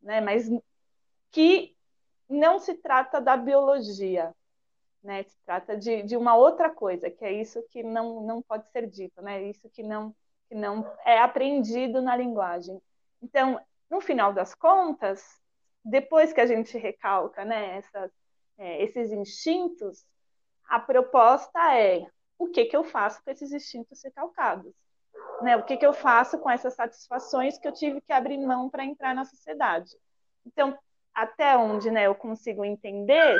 né, 0.01 0.21
mas 0.21 0.49
que 1.31 1.75
não 2.29 2.59
se 2.59 2.75
trata 2.75 3.19
da 3.19 3.35
biologia, 3.35 4.33
né? 5.03 5.23
Se 5.23 5.37
trata 5.45 5.77
de, 5.77 6.03
de 6.03 6.15
uma 6.15 6.35
outra 6.35 6.69
coisa, 6.69 7.09
que 7.09 7.23
é 7.25 7.31
isso 7.31 7.61
que 7.69 7.81
não, 7.83 8.21
não 8.21 8.41
pode 8.41 8.69
ser 8.69 8.87
dito, 8.87 9.21
né? 9.21 9.43
Isso 9.43 9.69
que 9.69 9.81
não, 9.81 10.15
que 10.47 10.55
não 10.55 10.85
é 11.05 11.19
aprendido 11.19 12.01
na 12.01 12.15
linguagem. 12.15 12.81
Então, 13.21 13.59
no 13.89 13.99
final 14.01 14.33
das 14.33 14.53
contas, 14.53 15.23
depois 15.83 16.31
que 16.31 16.41
a 16.41 16.45
gente 16.45 16.77
recalca 16.77 17.43
né, 17.43 17.77
essas, 17.77 18.11
é, 18.57 18.83
esses 18.83 19.11
instintos, 19.11 20.05
a 20.67 20.79
proposta 20.79 21.59
é 21.75 22.05
o 22.37 22.47
que, 22.47 22.65
que 22.65 22.77
eu 22.77 22.83
faço 22.83 23.21
com 23.23 23.31
esses 23.31 23.51
instintos 23.51 24.01
recalcados? 24.03 24.73
Né? 25.41 25.55
O 25.57 25.63
que, 25.63 25.77
que 25.77 25.85
eu 25.85 25.93
faço 25.93 26.37
com 26.39 26.49
essas 26.49 26.73
satisfações 26.73 27.57
que 27.57 27.67
eu 27.67 27.71
tive 27.71 28.01
que 28.01 28.11
abrir 28.11 28.37
mão 28.37 28.69
para 28.69 28.83
entrar 28.83 29.15
na 29.15 29.25
sociedade? 29.25 29.91
Então, 30.45 30.77
até 31.13 31.57
onde 31.57 31.89
né, 31.91 32.07
eu 32.07 32.15
consigo 32.15 32.63
entender, 32.63 33.39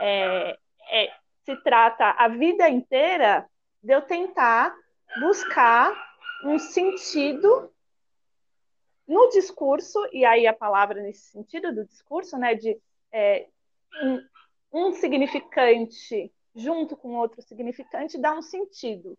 é, 0.00 0.58
é, 0.90 1.12
se 1.44 1.56
trata 1.62 2.10
a 2.10 2.28
vida 2.28 2.68
inteira 2.68 3.48
de 3.82 3.92
eu 3.92 4.02
tentar 4.02 4.74
buscar 5.20 5.92
um 6.44 6.58
sentido 6.58 7.70
no 9.06 9.28
discurso, 9.28 9.98
e 10.12 10.24
aí 10.24 10.46
a 10.46 10.52
palavra 10.52 11.02
nesse 11.02 11.30
sentido 11.30 11.74
do 11.74 11.84
discurso, 11.84 12.38
né, 12.38 12.54
de 12.54 12.78
é, 13.12 13.46
um, 14.02 14.26
um, 14.72 14.92
significante 14.92 16.32
junto 16.54 16.96
com 16.96 17.16
outro 17.16 17.42
significante 17.42 18.18
dá 18.18 18.32
um 18.32 18.42
sentido. 18.42 19.16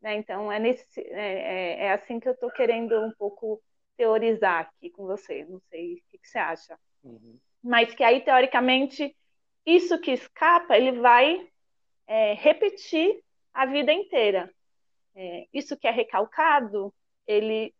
Né? 0.00 0.16
Então, 0.16 0.50
é, 0.50 0.58
nesse, 0.58 1.00
é, 1.00 1.80
é, 1.80 1.84
é 1.86 1.92
assim 1.92 2.20
que 2.20 2.28
eu 2.28 2.32
estou 2.32 2.50
querendo 2.50 2.98
um 3.00 3.12
pouco 3.12 3.60
teorizar 3.96 4.60
aqui 4.60 4.90
com 4.90 5.06
você. 5.06 5.44
Não 5.44 5.60
sei 5.68 5.94
o 5.94 5.96
que, 6.08 6.18
que 6.18 6.28
você 6.28 6.38
acha. 6.38 6.78
Uhum. 7.02 7.38
Mas 7.62 7.94
que 7.94 8.04
aí, 8.04 8.20
teoricamente, 8.20 9.16
isso 9.66 9.98
que 10.00 10.12
escapa, 10.12 10.76
ele 10.76 10.92
vai 10.92 11.48
é, 12.06 12.34
repetir 12.34 13.22
a 13.52 13.66
vida 13.66 13.92
inteira. 13.92 14.52
É, 15.14 15.46
isso 15.52 15.76
que 15.76 15.88
é 15.88 15.90
recalcado, 15.90 16.94
ele 17.26 17.74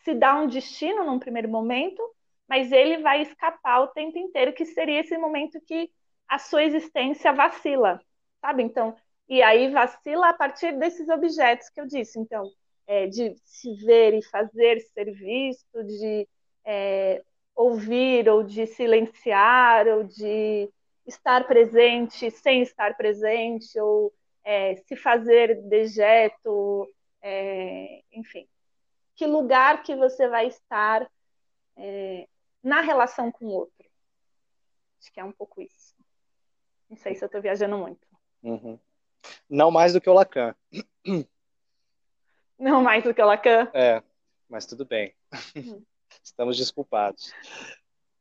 se 0.00 0.14
dá 0.14 0.34
um 0.34 0.48
destino 0.48 1.04
num 1.04 1.18
primeiro 1.18 1.48
momento, 1.48 2.02
mas 2.48 2.72
ele 2.72 2.98
vai 2.98 3.22
escapar 3.22 3.82
o 3.82 3.88
tempo 3.88 4.18
inteiro, 4.18 4.52
que 4.52 4.66
seria 4.66 5.00
esse 5.00 5.16
momento 5.16 5.60
que 5.60 5.90
a 6.28 6.38
sua 6.38 6.64
existência 6.64 7.32
vacila, 7.32 8.00
sabe? 8.40 8.62
Então, 8.62 8.96
e 9.32 9.42
aí 9.42 9.70
vacila 9.70 10.28
a 10.28 10.34
partir 10.34 10.78
desses 10.78 11.08
objetos 11.08 11.70
que 11.70 11.80
eu 11.80 11.86
disse. 11.86 12.18
Então, 12.18 12.52
é, 12.86 13.06
de 13.06 13.34
se 13.46 13.72
ver 13.76 14.12
e 14.12 14.22
fazer 14.22 14.78
ser 14.92 15.10
visto, 15.10 15.82
de 15.84 16.28
é, 16.66 17.24
ouvir 17.54 18.28
ou 18.28 18.42
de 18.42 18.66
silenciar 18.66 19.88
ou 19.88 20.04
de 20.04 20.68
estar 21.06 21.46
presente 21.46 22.30
sem 22.30 22.60
estar 22.60 22.94
presente, 22.94 23.80
ou 23.80 24.12
é, 24.44 24.76
se 24.76 24.96
fazer 24.96 25.62
dejeto, 25.62 26.86
é, 27.22 28.02
enfim. 28.12 28.46
Que 29.16 29.24
lugar 29.24 29.82
que 29.82 29.96
você 29.96 30.28
vai 30.28 30.48
estar 30.48 31.10
é, 31.78 32.28
na 32.62 32.82
relação 32.82 33.32
com 33.32 33.46
o 33.46 33.52
outro. 33.52 33.88
Acho 35.00 35.10
que 35.10 35.20
é 35.20 35.24
um 35.24 35.32
pouco 35.32 35.62
isso. 35.62 35.94
Não 36.90 36.98
sei 36.98 37.14
se 37.14 37.24
eu 37.24 37.26
estou 37.26 37.40
viajando 37.40 37.78
muito. 37.78 38.06
Uhum. 38.42 38.78
Não 39.48 39.70
mais 39.70 39.92
do 39.92 40.00
que 40.00 40.10
o 40.10 40.14
Lacan. 40.14 40.54
Não 42.58 42.82
mais 42.82 43.02
do 43.02 43.12
que 43.12 43.20
o 43.20 43.26
Lacan? 43.26 43.68
É, 43.74 44.02
mas 44.48 44.66
tudo 44.66 44.84
bem. 44.84 45.12
Uhum. 45.56 45.82
Estamos 46.22 46.56
desculpados. 46.56 47.32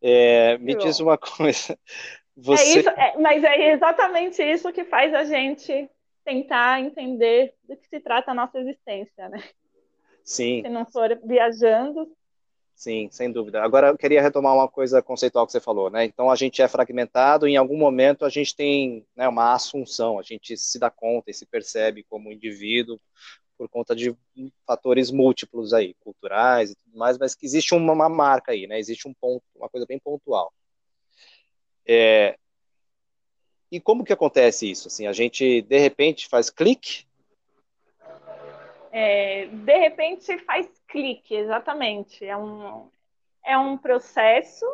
É, 0.02 0.58
me 0.58 0.76
diz 0.76 1.00
uma 1.00 1.18
coisa. 1.18 1.78
Você... 2.36 2.64
É 2.64 2.80
isso, 2.80 2.90
é, 2.90 3.18
mas 3.18 3.44
é 3.44 3.74
exatamente 3.74 4.42
isso 4.42 4.72
que 4.72 4.84
faz 4.84 5.14
a 5.14 5.24
gente 5.24 5.90
tentar 6.24 6.80
entender 6.82 7.54
do 7.68 7.76
que 7.76 7.88
se 7.88 8.00
trata 8.00 8.32
a 8.32 8.34
nossa 8.34 8.60
existência, 8.60 9.30
né? 9.30 9.44
Sim. 10.24 10.62
Se 10.64 10.70
não 10.70 10.86
for 10.86 11.20
viajando. 11.24 12.12
Sim, 12.82 13.10
sem 13.12 13.32
dúvida. 13.32 13.62
Agora 13.62 13.90
eu 13.90 13.98
queria 13.98 14.24
retomar 14.24 14.56
uma 14.56 14.68
coisa 14.68 15.04
conceitual 15.04 15.46
que 15.46 15.52
você 15.52 15.60
falou, 15.60 15.92
né? 15.92 16.04
Então 16.04 16.32
a 16.32 16.36
gente 16.36 16.64
é 16.64 16.68
fragmentado 16.68 17.48
em 17.48 17.56
algum 17.56 17.78
momento 17.78 18.26
a 18.26 18.30
gente 18.30 18.56
tem 18.56 19.06
né, 19.16 19.28
uma 19.28 19.54
assunção, 19.54 20.18
a 20.18 20.24
gente 20.24 20.58
se 20.58 20.80
dá 20.80 20.90
conta 20.90 21.30
e 21.30 21.34
se 21.36 21.46
percebe 21.46 22.04
como 22.10 22.32
indivíduo 22.32 23.00
por 23.56 23.70
conta 23.70 23.96
de 23.96 24.16
fatores 24.66 25.12
múltiplos 25.12 25.74
aí, 25.74 25.94
culturais 26.00 26.72
e 26.72 26.76
tudo 26.76 26.98
mais, 26.98 27.20
mas 27.20 27.36
que 27.36 27.46
existe 27.46 27.76
uma, 27.76 27.94
uma 27.94 28.10
marca 28.10 28.52
aí, 28.52 28.66
né? 28.66 28.80
Existe 28.80 29.08
um 29.08 29.14
ponto, 29.14 29.44
uma 29.56 29.70
coisa 29.70 29.86
bem 29.86 30.00
pontual. 30.00 30.52
É, 31.86 32.36
e 33.72 33.80
como 33.80 34.04
que 34.04 34.12
acontece 34.12 34.72
isso? 34.72 34.88
Assim, 34.88 35.06
a 35.06 35.14
gente 35.14 35.62
de 35.62 35.78
repente 35.78 36.28
faz 36.28 36.50
clique? 36.50 37.06
É, 38.92 39.48
de 39.48 39.78
repente 39.78 40.38
faz 40.40 40.68
clique, 40.88 41.34
exatamente. 41.34 42.26
É 42.26 42.36
um, 42.36 42.90
é 43.44 43.58
um 43.58 43.78
processo, 43.78 44.66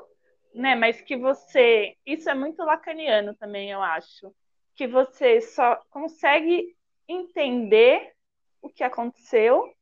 né? 0.54 0.76
Mas 0.76 1.00
que 1.02 1.16
você, 1.16 1.96
isso 2.06 2.30
é 2.30 2.34
muito 2.34 2.64
lacaniano 2.64 3.36
também, 3.36 3.72
eu 3.72 3.82
acho, 3.82 4.34
que 4.76 4.88
você 4.88 5.42
só 5.42 5.76
consegue 5.90 6.76
entender 7.08 8.14
o 8.62 8.70
que 8.70 8.84
aconteceu 8.84 9.74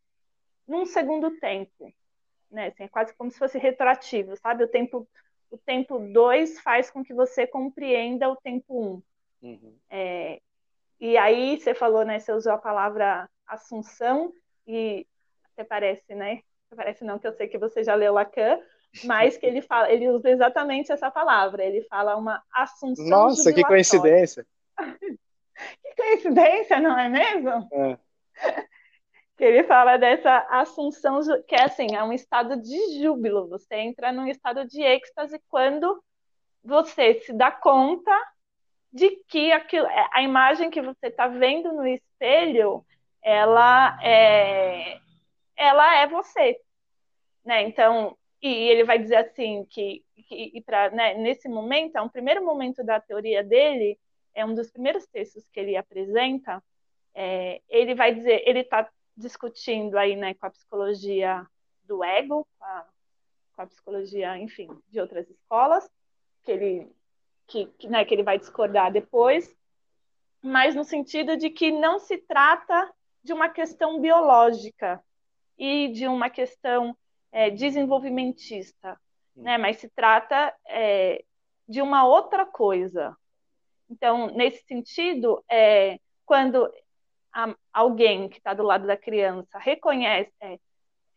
num 0.67 0.85
segundo 0.85 1.31
tempo, 1.39 1.93
né? 2.51 2.67
Assim, 2.67 2.83
é 2.83 2.87
quase 2.89 3.13
como 3.15 3.31
se 3.31 3.39
fosse 3.39 3.57
retroativo, 3.57 4.35
sabe? 4.37 4.63
O 4.63 4.67
tempo 4.67 5.07
o 5.49 5.57
tempo 5.57 5.99
2 5.99 6.59
faz 6.59 6.89
com 6.89 7.03
que 7.03 7.13
você 7.13 7.47
compreenda 7.47 8.29
o 8.29 8.35
tempo 8.35 9.01
1. 9.41 9.47
Um. 9.47 9.47
Uhum. 9.47 9.77
É, 9.89 10.41
e 10.99 11.17
aí 11.17 11.59
você 11.59 11.73
falou, 11.73 12.03
né? 12.03 12.19
Você 12.19 12.31
usou 12.33 12.53
a 12.53 12.57
palavra 12.57 13.29
assunção 13.47 14.33
e 14.67 15.05
até 15.53 15.63
parece, 15.63 16.13
né? 16.15 16.41
Parece 16.75 17.03
não 17.05 17.17
que 17.17 17.27
eu 17.27 17.33
sei 17.33 17.47
que 17.47 17.57
você 17.57 17.83
já 17.83 17.95
leu 17.95 18.13
Lacan, 18.13 18.59
mas 19.03 19.37
que 19.37 19.45
ele 19.45 19.61
fala, 19.61 19.91
ele 19.91 20.09
usa 20.09 20.29
exatamente 20.29 20.91
essa 20.91 21.09
palavra. 21.09 21.63
Ele 21.63 21.81
fala 21.83 22.15
uma 22.15 22.43
assunção. 22.51 23.05
Nossa, 23.07 23.53
que 23.53 23.63
coincidência! 23.63 24.45
que 25.81 25.95
coincidência, 25.95 26.79
não 26.79 26.97
é 26.97 27.09
mesmo? 27.09 27.67
É. 27.71 27.97
que 29.37 29.43
ele 29.43 29.63
fala 29.63 29.97
dessa 29.97 30.37
assunção, 30.49 31.19
que 31.47 31.55
é 31.55 31.63
assim, 31.63 31.95
é 31.95 32.03
um 32.03 32.13
estado 32.13 32.61
de 32.61 33.01
júbilo. 33.01 33.47
Você 33.49 33.75
entra 33.75 34.11
num 34.11 34.27
estado 34.27 34.65
de 34.65 34.81
êxtase 34.81 35.41
quando 35.49 36.01
você 36.63 37.15
se 37.21 37.33
dá 37.33 37.51
conta 37.51 38.11
de 38.91 39.09
que 39.27 39.51
aquilo, 39.51 39.85
é, 39.87 40.09
a 40.13 40.21
imagem 40.21 40.69
que 40.69 40.81
você 40.81 41.07
está 41.07 41.27
vendo 41.27 41.73
no 41.73 41.85
espelho, 41.85 42.85
ela 43.25 43.97
é, 44.03 44.99
ela 45.57 45.95
é 45.97 46.07
você, 46.07 46.61
né? 47.43 47.63
Então, 47.63 48.15
e 48.39 48.47
ele 48.47 48.83
vai 48.83 48.99
dizer 48.99 49.15
assim 49.15 49.65
que, 49.65 50.05
que 50.27 50.61
pra, 50.63 50.91
né, 50.91 51.15
nesse 51.15 51.49
momento, 51.49 51.95
é 51.95 52.01
um 52.01 52.07
primeiro 52.07 52.45
momento 52.45 52.83
da 52.83 53.01
teoria 53.01 53.43
dele, 53.43 53.99
é 54.35 54.45
um 54.45 54.53
dos 54.53 54.69
primeiros 54.69 55.07
textos 55.07 55.49
que 55.49 55.59
ele 55.59 55.75
apresenta. 55.75 56.63
É, 57.15 57.63
ele 57.67 57.95
vai 57.95 58.13
dizer, 58.13 58.43
ele 58.47 58.59
está 58.59 58.87
discutindo 59.17 59.97
aí, 59.97 60.15
né, 60.15 60.35
com 60.35 60.45
a 60.45 60.51
psicologia 60.51 61.47
do 61.83 62.03
ego, 62.03 62.47
com 62.59 62.65
a, 62.65 62.87
com 63.55 63.61
a 63.63 63.67
psicologia, 63.67 64.37
enfim, 64.37 64.69
de 64.87 64.99
outras 64.99 65.27
escolas, 65.27 65.89
que 66.43 66.51
ele, 66.51 66.95
que, 67.47 67.65
que, 67.79 67.87
né, 67.87 68.05
que 68.05 68.13
ele 68.13 68.21
vai 68.21 68.37
discordar 68.37 68.91
depois, 68.91 69.51
mas 70.43 70.75
no 70.75 70.83
sentido 70.83 71.35
de 71.35 71.49
que 71.49 71.71
não 71.71 71.97
se 71.97 72.19
trata 72.19 72.93
de 73.25 73.33
uma 73.33 73.49
questão 73.49 73.99
biológica 73.99 75.03
e 75.57 75.87
de 75.87 76.07
uma 76.07 76.29
questão 76.29 76.95
é, 77.31 77.49
desenvolvimentista, 77.49 79.01
né, 79.35 79.57
mas 79.57 79.77
se 79.77 79.89
trata 79.89 80.53
é, 80.67 81.25
de 81.67 81.81
uma 81.81 82.05
outra 82.05 82.45
coisa. 82.45 83.17
Então, 83.89 84.27
nesse 84.27 84.63
sentido, 84.65 85.43
é, 85.49 85.99
quando 86.23 86.71
a, 87.33 87.55
alguém 87.73 88.29
que 88.29 88.37
está 88.37 88.53
do 88.53 88.61
lado 88.61 88.85
da 88.85 88.95
criança 88.95 89.57
reconhece, 89.57 90.31
é, 90.39 90.59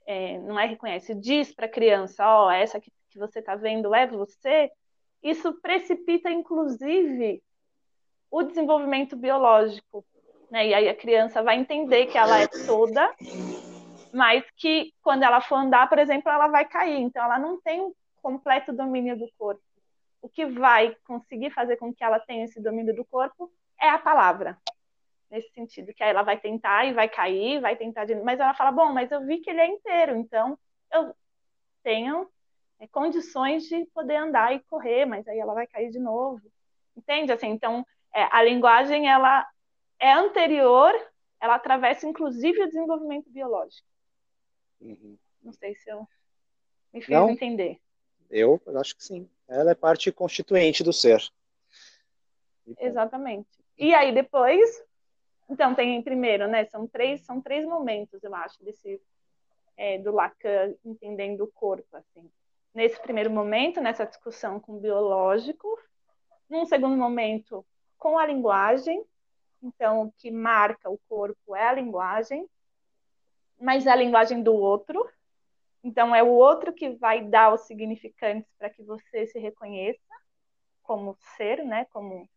é, 0.06 0.38
não 0.38 0.58
é 0.58 0.64
reconhece, 0.64 1.14
diz 1.14 1.54
para 1.54 1.66
a 1.66 1.70
criança, 1.70 2.26
ó, 2.26 2.46
oh, 2.46 2.50
essa 2.50 2.80
que, 2.80 2.90
que 3.10 3.18
você 3.18 3.40
está 3.40 3.54
vendo 3.54 3.94
é 3.94 4.06
você, 4.06 4.72
isso 5.22 5.52
precipita, 5.60 6.30
inclusive, 6.30 7.42
o 8.30 8.42
desenvolvimento 8.42 9.14
biológico. 9.14 10.06
Né? 10.50 10.68
E 10.68 10.74
aí 10.74 10.88
a 10.88 10.94
criança 10.94 11.42
vai 11.42 11.56
entender 11.56 12.06
que 12.06 12.16
ela 12.16 12.38
é 12.40 12.46
toda, 12.66 13.14
mas 14.12 14.44
que 14.56 14.92
quando 15.02 15.22
ela 15.22 15.40
for 15.40 15.56
andar, 15.56 15.88
por 15.88 15.98
exemplo, 15.98 16.30
ela 16.30 16.48
vai 16.48 16.64
cair. 16.64 17.00
Então, 17.00 17.22
ela 17.22 17.38
não 17.38 17.60
tem 17.60 17.80
um 17.80 17.92
completo 18.22 18.72
domínio 18.72 19.18
do 19.18 19.28
corpo. 19.38 19.62
O 20.20 20.28
que 20.28 20.46
vai 20.46 20.96
conseguir 21.06 21.50
fazer 21.50 21.76
com 21.76 21.94
que 21.94 22.02
ela 22.02 22.18
tenha 22.18 22.44
esse 22.44 22.60
domínio 22.60 22.94
do 22.94 23.04
corpo 23.04 23.50
é 23.80 23.88
a 23.88 23.98
palavra 23.98 24.58
nesse 25.30 25.50
sentido, 25.52 25.92
que 25.92 26.02
aí 26.02 26.10
ela 26.10 26.22
vai 26.22 26.38
tentar 26.38 26.86
e 26.86 26.92
vai 26.92 27.08
cair, 27.08 27.60
vai 27.60 27.76
tentar 27.76 28.04
de... 28.04 28.14
mas 28.16 28.40
ela 28.40 28.54
fala, 28.54 28.72
bom, 28.72 28.92
mas 28.92 29.10
eu 29.10 29.24
vi 29.26 29.38
que 29.38 29.50
ele 29.50 29.60
é 29.60 29.66
inteiro, 29.66 30.16
então 30.16 30.58
eu 30.92 31.14
tenho 31.82 32.28
é, 32.80 32.86
condições 32.86 33.64
de 33.64 33.84
poder 33.94 34.16
andar 34.16 34.54
e 34.54 34.60
correr, 34.60 35.04
mas 35.04 35.26
aí 35.28 35.38
ela 35.38 35.54
vai 35.54 35.66
cair 35.66 35.90
de 35.90 35.98
novo, 35.98 36.40
entende? 36.96 37.30
Assim, 37.30 37.48
então 37.48 37.86
é, 38.14 38.22
a 38.30 38.42
linguagem 38.42 39.08
ela 39.08 39.46
é 39.98 40.12
anterior, 40.12 40.92
ela 41.40 41.56
atravessa 41.56 42.06
inclusive 42.06 42.62
o 42.62 42.66
desenvolvimento 42.66 43.30
biológico. 43.30 43.86
Uhum. 44.80 45.18
Não 45.42 45.52
sei 45.52 45.74
se 45.74 45.90
eu 45.90 46.06
me 46.92 47.00
fiz 47.00 47.10
Não, 47.10 47.30
entender. 47.30 47.80
Eu 48.30 48.60
acho 48.76 48.96
que 48.96 49.04
sim. 49.04 49.28
Ela 49.48 49.70
é 49.70 49.74
parte 49.74 50.12
constituinte 50.12 50.84
do 50.84 50.92
ser. 50.92 51.22
Exatamente. 52.78 53.48
E 53.78 53.94
aí 53.94 54.12
depois 54.12 54.86
então, 55.48 55.74
tem 55.74 56.02
primeiro, 56.02 56.46
né? 56.46 56.66
São 56.66 56.86
três, 56.86 57.22
são 57.22 57.40
três 57.40 57.64
momentos, 57.64 58.22
eu 58.22 58.34
acho, 58.34 58.62
desse 58.62 59.00
é, 59.76 59.96
do 59.98 60.12
Lacan 60.12 60.74
entendendo 60.84 61.44
o 61.44 61.52
corpo, 61.52 61.96
assim. 61.96 62.30
Nesse 62.74 63.00
primeiro 63.00 63.30
momento, 63.30 63.80
nessa 63.80 64.04
discussão 64.04 64.60
com 64.60 64.76
o 64.76 64.80
biológico, 64.80 65.66
num 66.50 66.66
segundo 66.66 66.96
momento, 66.96 67.64
com 67.96 68.18
a 68.18 68.26
linguagem. 68.26 69.02
Então, 69.62 70.02
o 70.02 70.12
que 70.12 70.30
marca 70.30 70.88
o 70.88 70.98
corpo 71.08 71.56
é 71.56 71.68
a 71.68 71.72
linguagem, 71.72 72.48
mas 73.60 73.86
é 73.86 73.90
a 73.90 73.96
linguagem 73.96 74.42
do 74.42 74.54
outro. 74.54 75.08
Então, 75.82 76.14
é 76.14 76.22
o 76.22 76.28
outro 76.28 76.72
que 76.72 76.90
vai 76.90 77.24
dar 77.24 77.52
os 77.52 77.62
significantes 77.62 78.50
para 78.58 78.70
que 78.70 78.82
você 78.82 79.26
se 79.26 79.38
reconheça 79.38 80.00
como 80.82 81.16
ser, 81.36 81.64
né? 81.64 81.84
Como 81.86 82.28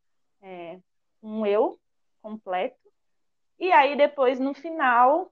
é, 0.42 0.80
um 1.22 1.46
eu 1.46 1.80
completo. 2.22 2.92
E 3.60 3.72
aí, 3.72 3.96
depois, 3.96 4.40
no 4.40 4.54
final, 4.54 5.32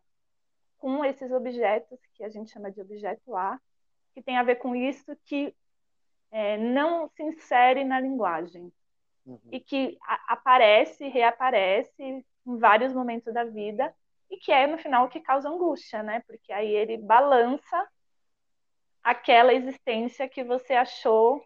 com 0.77 1.03
esses 1.03 1.31
objetos, 1.31 1.99
que 2.13 2.23
a 2.23 2.29
gente 2.29 2.51
chama 2.51 2.71
de 2.71 2.81
objeto 2.81 3.35
A, 3.35 3.59
que 4.13 4.21
tem 4.21 4.37
a 4.37 4.43
ver 4.43 4.55
com 4.55 4.75
isso 4.75 5.15
que 5.25 5.53
é, 6.31 6.57
não 6.57 7.09
se 7.09 7.23
insere 7.23 7.83
na 7.83 7.99
linguagem. 7.99 8.71
Uhum. 9.29 9.39
E 9.51 9.59
que 9.59 9.95
aparece, 10.27 11.07
reaparece 11.07 12.01
em 12.01 12.25
vários 12.43 12.91
momentos 12.93 13.31
da 13.31 13.43
vida, 13.43 13.93
e 14.27 14.37
que 14.37 14.51
é, 14.51 14.65
no 14.65 14.79
final, 14.79 15.05
o 15.05 15.09
que 15.09 15.19
causa 15.19 15.47
angústia, 15.47 16.01
né? 16.01 16.23
Porque 16.25 16.51
aí 16.51 16.73
ele 16.73 16.97
balança 16.97 17.87
aquela 19.03 19.53
existência 19.53 20.27
que 20.27 20.43
você 20.43 20.73
achou 20.73 21.45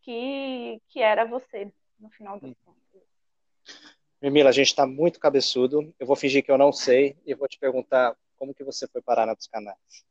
que, 0.00 0.82
que 0.88 1.00
era 1.00 1.24
você, 1.24 1.72
no 2.00 2.10
final 2.10 2.40
das 2.40 2.50
uhum. 2.50 2.56
contas. 2.64 3.02
Mimila, 4.20 4.48
a 4.48 4.52
gente 4.52 4.66
está 4.66 4.84
muito 4.84 5.20
cabeçudo. 5.20 5.94
Eu 6.00 6.06
vou 6.06 6.16
fingir 6.16 6.44
que 6.44 6.50
eu 6.50 6.58
não 6.58 6.72
sei 6.72 7.16
e 7.24 7.32
vou 7.32 7.46
te 7.46 7.60
perguntar 7.60 8.16
como 8.36 8.52
que 8.52 8.64
você 8.64 8.88
foi 8.88 9.00
parar 9.00 9.24
na 9.24 9.36
psicanálise. 9.36 10.04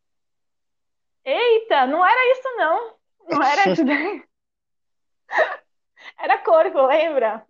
Eita, 1.26 1.86
não 1.86 2.06
era 2.06 2.32
isso 2.32 2.56
não. 2.56 2.96
Não 3.30 3.44
era 3.44 3.72
isso 3.72 3.84
daí. 3.84 4.24
Era 6.18 6.38
corpo, 6.40 6.86
lembra? 6.88 7.46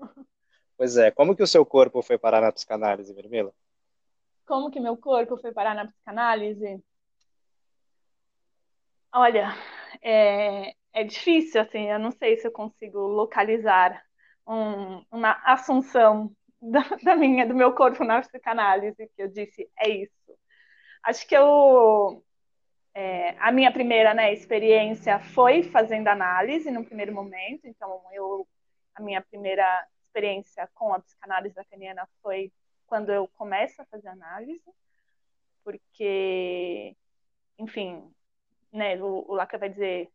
Pois 0.77 0.97
é. 0.97 1.11
Como 1.11 1.35
que 1.35 1.43
o 1.43 1.47
seu 1.47 1.65
corpo 1.65 2.01
foi 2.01 2.17
parar 2.17 2.41
na 2.41 2.51
psicanálise, 2.51 3.13
Vermila? 3.13 3.53
Como 4.45 4.71
que 4.71 4.79
meu 4.79 4.95
corpo 4.95 5.37
foi 5.37 5.51
parar 5.51 5.75
na 5.75 5.87
psicanálise? 5.87 6.81
Olha, 9.13 9.53
é, 10.01 10.73
é 10.93 11.03
difícil, 11.03 11.61
assim, 11.61 11.89
eu 11.89 11.99
não 11.99 12.11
sei 12.11 12.37
se 12.37 12.47
eu 12.47 12.51
consigo 12.51 12.99
localizar 12.99 14.01
um, 14.47 15.03
uma 15.11 15.31
assunção 15.43 16.31
da, 16.61 16.81
da, 17.03 17.15
minha, 17.15 17.45
do 17.45 17.55
meu 17.55 17.73
corpo 17.73 18.03
na 18.03 18.21
psicanálise, 18.21 19.09
que 19.15 19.21
eu 19.21 19.27
disse, 19.27 19.69
é 19.79 19.89
isso. 19.89 20.13
Acho 21.03 21.27
que 21.27 21.35
eu, 21.35 22.23
é, 22.99 23.35
a 23.37 23.51
minha 23.51 23.71
primeira 23.71 24.11
né, 24.11 24.33
experiência 24.33 25.19
foi 25.19 25.61
fazendo 25.61 26.07
análise 26.07 26.71
no 26.71 26.83
primeiro 26.83 27.13
momento, 27.13 27.67
então 27.67 28.01
eu, 28.11 28.47
a 28.95 29.01
minha 29.03 29.21
primeira 29.21 29.87
experiência 30.01 30.67
com 30.73 30.91
a 30.91 30.99
psicanálise 30.99 31.55
lacaniana 31.55 32.09
foi 32.23 32.51
quando 32.87 33.11
eu 33.11 33.27
começo 33.27 33.79
a 33.79 33.85
fazer 33.85 34.07
análise, 34.07 34.63
porque, 35.63 36.97
enfim, 37.59 38.11
né, 38.73 38.99
o, 38.99 39.25
o 39.27 39.35
Lacan 39.35 39.59
vai 39.59 39.69
dizer, 39.69 40.09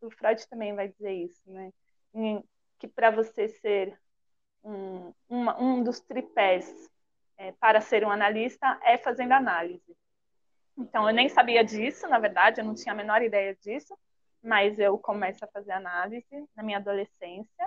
o 0.00 0.10
Freud 0.10 0.48
também 0.48 0.74
vai 0.74 0.88
dizer 0.88 1.12
isso, 1.12 1.48
né, 1.48 1.72
que 2.80 2.88
para 2.88 3.12
você 3.12 3.46
ser 3.46 3.96
um, 4.64 5.14
uma, 5.28 5.62
um 5.62 5.80
dos 5.80 6.00
tripés 6.00 6.90
é, 7.38 7.52
para 7.52 7.80
ser 7.80 8.04
um 8.04 8.10
analista 8.10 8.80
é 8.82 8.98
fazendo 8.98 9.30
análise. 9.30 9.96
Então, 10.78 11.08
eu 11.08 11.14
nem 11.14 11.28
sabia 11.28 11.64
disso, 11.64 12.06
na 12.08 12.18
verdade, 12.18 12.60
eu 12.60 12.64
não 12.64 12.74
tinha 12.74 12.92
a 12.92 12.96
menor 12.96 13.22
ideia 13.22 13.54
disso, 13.54 13.96
mas 14.42 14.78
eu 14.78 14.98
começo 14.98 15.44
a 15.44 15.48
fazer 15.48 15.72
análise 15.72 16.48
na 16.54 16.62
minha 16.62 16.78
adolescência. 16.78 17.66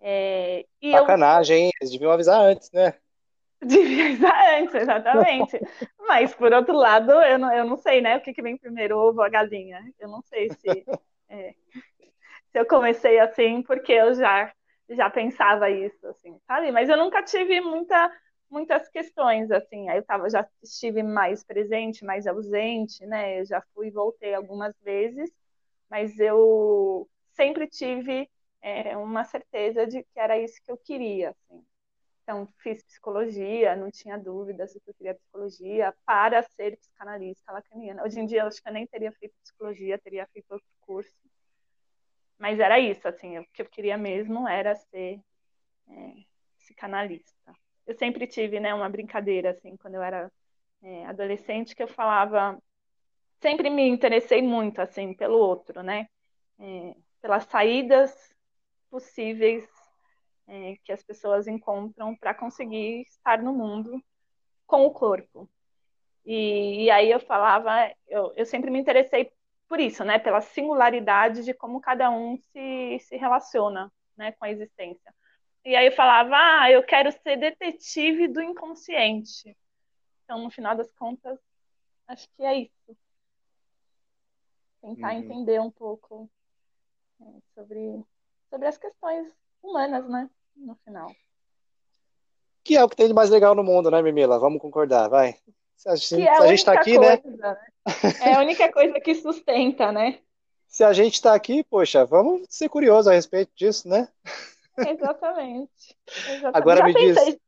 É, 0.00 0.66
Sacanagem, 0.90 1.56
eu... 1.56 1.64
hein? 1.64 1.70
Eles 1.80 1.92
deviam 1.92 2.12
avisar 2.12 2.40
antes, 2.40 2.70
né? 2.72 2.94
Devia 3.62 4.06
avisar 4.06 4.60
antes, 4.60 4.74
exatamente. 4.74 5.60
mas, 6.00 6.34
por 6.34 6.52
outro 6.52 6.74
lado, 6.74 7.12
eu 7.12 7.38
não, 7.38 7.52
eu 7.54 7.64
não 7.64 7.76
sei, 7.76 8.00
né? 8.00 8.16
O 8.16 8.20
que, 8.20 8.34
que 8.34 8.42
vem 8.42 8.56
primeiro, 8.56 8.98
ovo 8.98 9.18
ou 9.18 9.24
a 9.24 9.28
galinha. 9.28 9.80
Eu 9.98 10.08
não 10.08 10.20
sei 10.22 10.50
se, 10.50 10.66
é, 11.30 11.54
se 12.50 12.58
eu 12.58 12.66
comecei 12.66 13.20
assim 13.20 13.62
porque 13.62 13.92
eu 13.92 14.14
já, 14.14 14.52
já 14.90 15.08
pensava 15.08 15.70
isso, 15.70 16.06
assim, 16.08 16.36
sabe? 16.46 16.72
Mas 16.72 16.88
eu 16.88 16.96
nunca 16.96 17.22
tive 17.22 17.60
muita 17.60 18.12
muitas 18.52 18.88
questões, 18.88 19.50
assim, 19.50 19.88
aí 19.88 19.98
eu 19.98 20.04
tava, 20.04 20.28
já 20.28 20.46
estive 20.62 21.02
mais 21.02 21.42
presente, 21.42 22.04
mais 22.04 22.26
ausente, 22.26 23.04
né, 23.06 23.40
eu 23.40 23.46
já 23.46 23.62
fui 23.74 23.88
e 23.88 23.90
voltei 23.90 24.34
algumas 24.34 24.74
vezes, 24.82 25.30
mas 25.90 26.18
eu 26.20 27.08
sempre 27.32 27.66
tive 27.66 28.30
é, 28.60 28.96
uma 28.96 29.24
certeza 29.24 29.86
de 29.86 30.02
que 30.02 30.20
era 30.20 30.38
isso 30.38 30.60
que 30.62 30.70
eu 30.70 30.76
queria, 30.76 31.30
assim. 31.30 31.64
Então, 32.22 32.46
fiz 32.58 32.84
psicologia, 32.84 33.74
não 33.74 33.90
tinha 33.90 34.16
dúvida 34.16 34.66
se 34.68 34.80
eu 34.86 34.94
queria 34.94 35.14
psicologia 35.14 35.92
para 36.06 36.42
ser 36.42 36.76
psicanalista 36.76 37.52
lacaniana. 37.52 38.04
Hoje 38.04 38.20
em 38.20 38.26
dia, 38.26 38.42
eu 38.42 38.46
acho 38.46 38.62
que 38.62 38.68
eu 38.68 38.72
nem 38.72 38.86
teria 38.86 39.10
feito 39.12 39.34
psicologia, 39.42 39.98
teria 39.98 40.26
feito 40.28 40.52
outro 40.52 40.68
curso. 40.82 41.12
Mas 42.38 42.60
era 42.60 42.78
isso, 42.78 43.08
assim, 43.08 43.38
o 43.38 43.46
que 43.52 43.62
eu 43.62 43.66
queria 43.66 43.98
mesmo 43.98 44.46
era 44.48 44.74
ser 44.76 45.20
é, 45.88 46.14
psicanalista 46.58 47.56
eu 47.86 47.94
sempre 47.94 48.26
tive, 48.26 48.60
né, 48.60 48.74
uma 48.74 48.88
brincadeira, 48.88 49.50
assim, 49.50 49.76
quando 49.76 49.94
eu 49.94 50.02
era 50.02 50.30
é, 50.82 51.06
adolescente, 51.06 51.74
que 51.74 51.82
eu 51.82 51.88
falava, 51.88 52.58
sempre 53.40 53.70
me 53.70 53.88
interessei 53.88 54.42
muito, 54.42 54.80
assim, 54.80 55.14
pelo 55.14 55.38
outro, 55.38 55.82
né, 55.82 56.08
é, 56.58 56.94
pelas 57.20 57.44
saídas 57.44 58.12
possíveis 58.90 59.66
é, 60.46 60.76
que 60.84 60.92
as 60.92 61.02
pessoas 61.02 61.46
encontram 61.46 62.14
para 62.16 62.34
conseguir 62.34 63.02
estar 63.02 63.42
no 63.42 63.52
mundo 63.52 64.02
com 64.66 64.84
o 64.86 64.90
corpo. 64.90 65.48
E, 66.24 66.84
e 66.84 66.90
aí 66.90 67.10
eu 67.10 67.20
falava, 67.20 67.92
eu, 68.08 68.32
eu 68.36 68.46
sempre 68.46 68.70
me 68.70 68.78
interessei 68.78 69.32
por 69.68 69.80
isso, 69.80 70.04
né, 70.04 70.18
pela 70.18 70.40
singularidade 70.40 71.44
de 71.44 71.54
como 71.54 71.80
cada 71.80 72.10
um 72.10 72.36
se, 72.36 72.98
se 73.00 73.16
relaciona, 73.16 73.90
né, 74.16 74.32
com 74.32 74.44
a 74.44 74.50
existência. 74.50 75.14
E 75.64 75.76
aí 75.76 75.86
eu 75.86 75.92
falava, 75.92 76.34
ah, 76.34 76.70
eu 76.70 76.82
quero 76.82 77.12
ser 77.12 77.36
detetive 77.36 78.26
do 78.26 78.42
inconsciente. 78.42 79.56
Então, 80.24 80.42
no 80.42 80.50
final 80.50 80.76
das 80.76 80.90
contas, 80.92 81.38
acho 82.08 82.28
que 82.36 82.42
é 82.42 82.62
isso. 82.62 82.96
Tentar 84.80 85.12
uhum. 85.12 85.18
entender 85.18 85.60
um 85.60 85.70
pouco 85.70 86.28
é, 87.20 87.24
sobre, 87.54 88.04
sobre 88.50 88.66
as 88.66 88.76
questões 88.76 89.32
humanas, 89.62 90.08
né? 90.08 90.28
No 90.56 90.74
final. 90.84 91.14
Que 92.64 92.76
é 92.76 92.84
o 92.84 92.88
que 92.88 92.96
tem 92.96 93.06
de 93.06 93.14
mais 93.14 93.30
legal 93.30 93.54
no 93.54 93.62
mundo, 93.62 93.90
né, 93.90 94.02
Mimila? 94.02 94.38
Vamos 94.38 94.60
concordar, 94.60 95.08
vai. 95.08 95.36
Se 95.76 95.88
a 95.88 95.96
gente, 95.96 96.22
é 96.22 96.28
a, 96.28 96.38
a 96.42 96.46
gente 96.48 96.64
tá 96.64 96.72
aqui, 96.72 96.98
né? 96.98 97.16
coisa, 97.16 97.36
né? 97.36 97.56
É 98.20 98.34
a 98.34 98.40
única 98.40 98.72
coisa 98.72 99.00
que 99.00 99.14
sustenta, 99.14 99.92
né? 99.92 100.20
Se 100.66 100.82
a 100.82 100.92
gente 100.94 101.14
está 101.14 101.34
aqui, 101.34 101.62
poxa, 101.64 102.06
vamos 102.06 102.46
ser 102.48 102.66
curiosos 102.70 103.06
a 103.06 103.12
respeito 103.12 103.52
disso, 103.54 103.86
né? 103.86 104.08
Exatamente. 104.88 105.96
Exatamente. 106.06 106.56
Agora 106.56 106.78
já 106.80 106.84
me 106.86 106.92
pensei, 106.94 107.32
diz. 107.32 107.40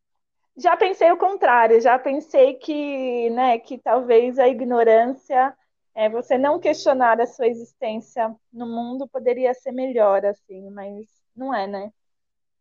Já 0.57 0.77
pensei 0.77 1.11
o 1.11 1.17
contrário, 1.17 1.81
já 1.81 1.99
pensei 1.99 2.55
que, 2.55 3.29
né, 3.31 3.59
que 3.59 3.77
talvez 3.77 4.39
a 4.39 4.47
ignorância, 4.47 5.57
é, 5.95 6.09
você 6.09 6.39
não 6.39 6.61
questionar 6.61 7.21
a 7.21 7.27
sua 7.27 7.49
existência 7.49 8.35
no 8.53 8.67
mundo 8.67 9.09
poderia 9.09 9.53
ser 9.53 9.73
melhor, 9.73 10.25
assim, 10.25 10.71
mas 10.71 11.09
não 11.35 11.53
é, 11.53 11.67
né? 11.67 11.93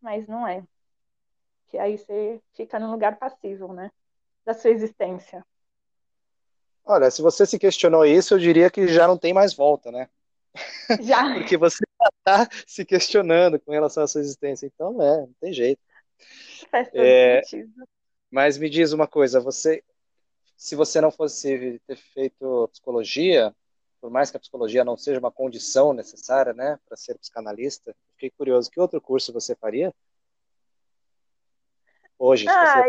Mas 0.02 0.28
não 0.28 0.48
é. 0.48 0.64
Que 1.68 1.78
aí 1.78 1.98
você 1.98 2.42
fica 2.54 2.80
num 2.80 2.92
lugar 2.92 3.18
passivo, 3.18 3.74
né? 3.74 3.92
Da 4.44 4.56
sua 4.56 4.72
existência. 4.72 5.46
Olha, 6.86 7.10
se 7.10 7.22
você 7.22 7.46
se 7.46 7.58
questionou 7.60 8.06
isso, 8.06 8.34
eu 8.34 8.40
diria 8.40 8.70
que 8.70 8.88
já 8.88 9.08
não 9.08 9.18
tem 9.18 9.34
mais 9.34 9.54
volta, 9.54 9.92
né? 9.92 10.10
Já. 11.02 11.34
Porque 11.34 11.58
você 11.58 11.84
está 12.18 12.48
se 12.68 12.86
questionando 12.86 13.60
com 13.60 13.72
relação 13.72 14.04
à 14.04 14.08
sua 14.08 14.22
existência. 14.22 14.66
Então, 14.66 15.02
é, 15.02 15.22
não 15.22 15.34
tem 15.40 15.54
jeito. 15.54 15.82
Faz 16.70 16.90
todo 16.90 17.02
é, 17.02 17.44
sentido. 17.44 17.72
Mas 18.32 18.58
me 18.58 18.70
diz 18.70 18.94
uma 18.94 19.08
coisa, 19.08 19.40
você, 19.40 19.84
se 20.58 20.76
você 20.76 21.00
não 21.00 21.12
fosse 21.12 21.80
ter 21.86 21.96
feito 21.96 22.68
psicologia, 22.72 23.54
por 24.02 24.10
mais 24.10 24.32
que 24.32 24.38
a 24.38 24.40
psicologia 24.40 24.84
não 24.84 24.98
seja 24.98 25.20
uma 25.20 25.32
condição 25.32 25.94
necessária, 25.94 26.52
né, 26.52 26.80
para 26.88 26.98
ser 26.98 27.18
psicanalista, 27.18 27.96
fiquei 28.14 28.32
curioso, 28.32 28.72
que 28.72 28.80
outro 28.80 29.00
curso 29.00 29.32
você 29.32 29.56
faria? 29.56 29.94
Hoje, 32.18 32.48
ah, 32.48 32.84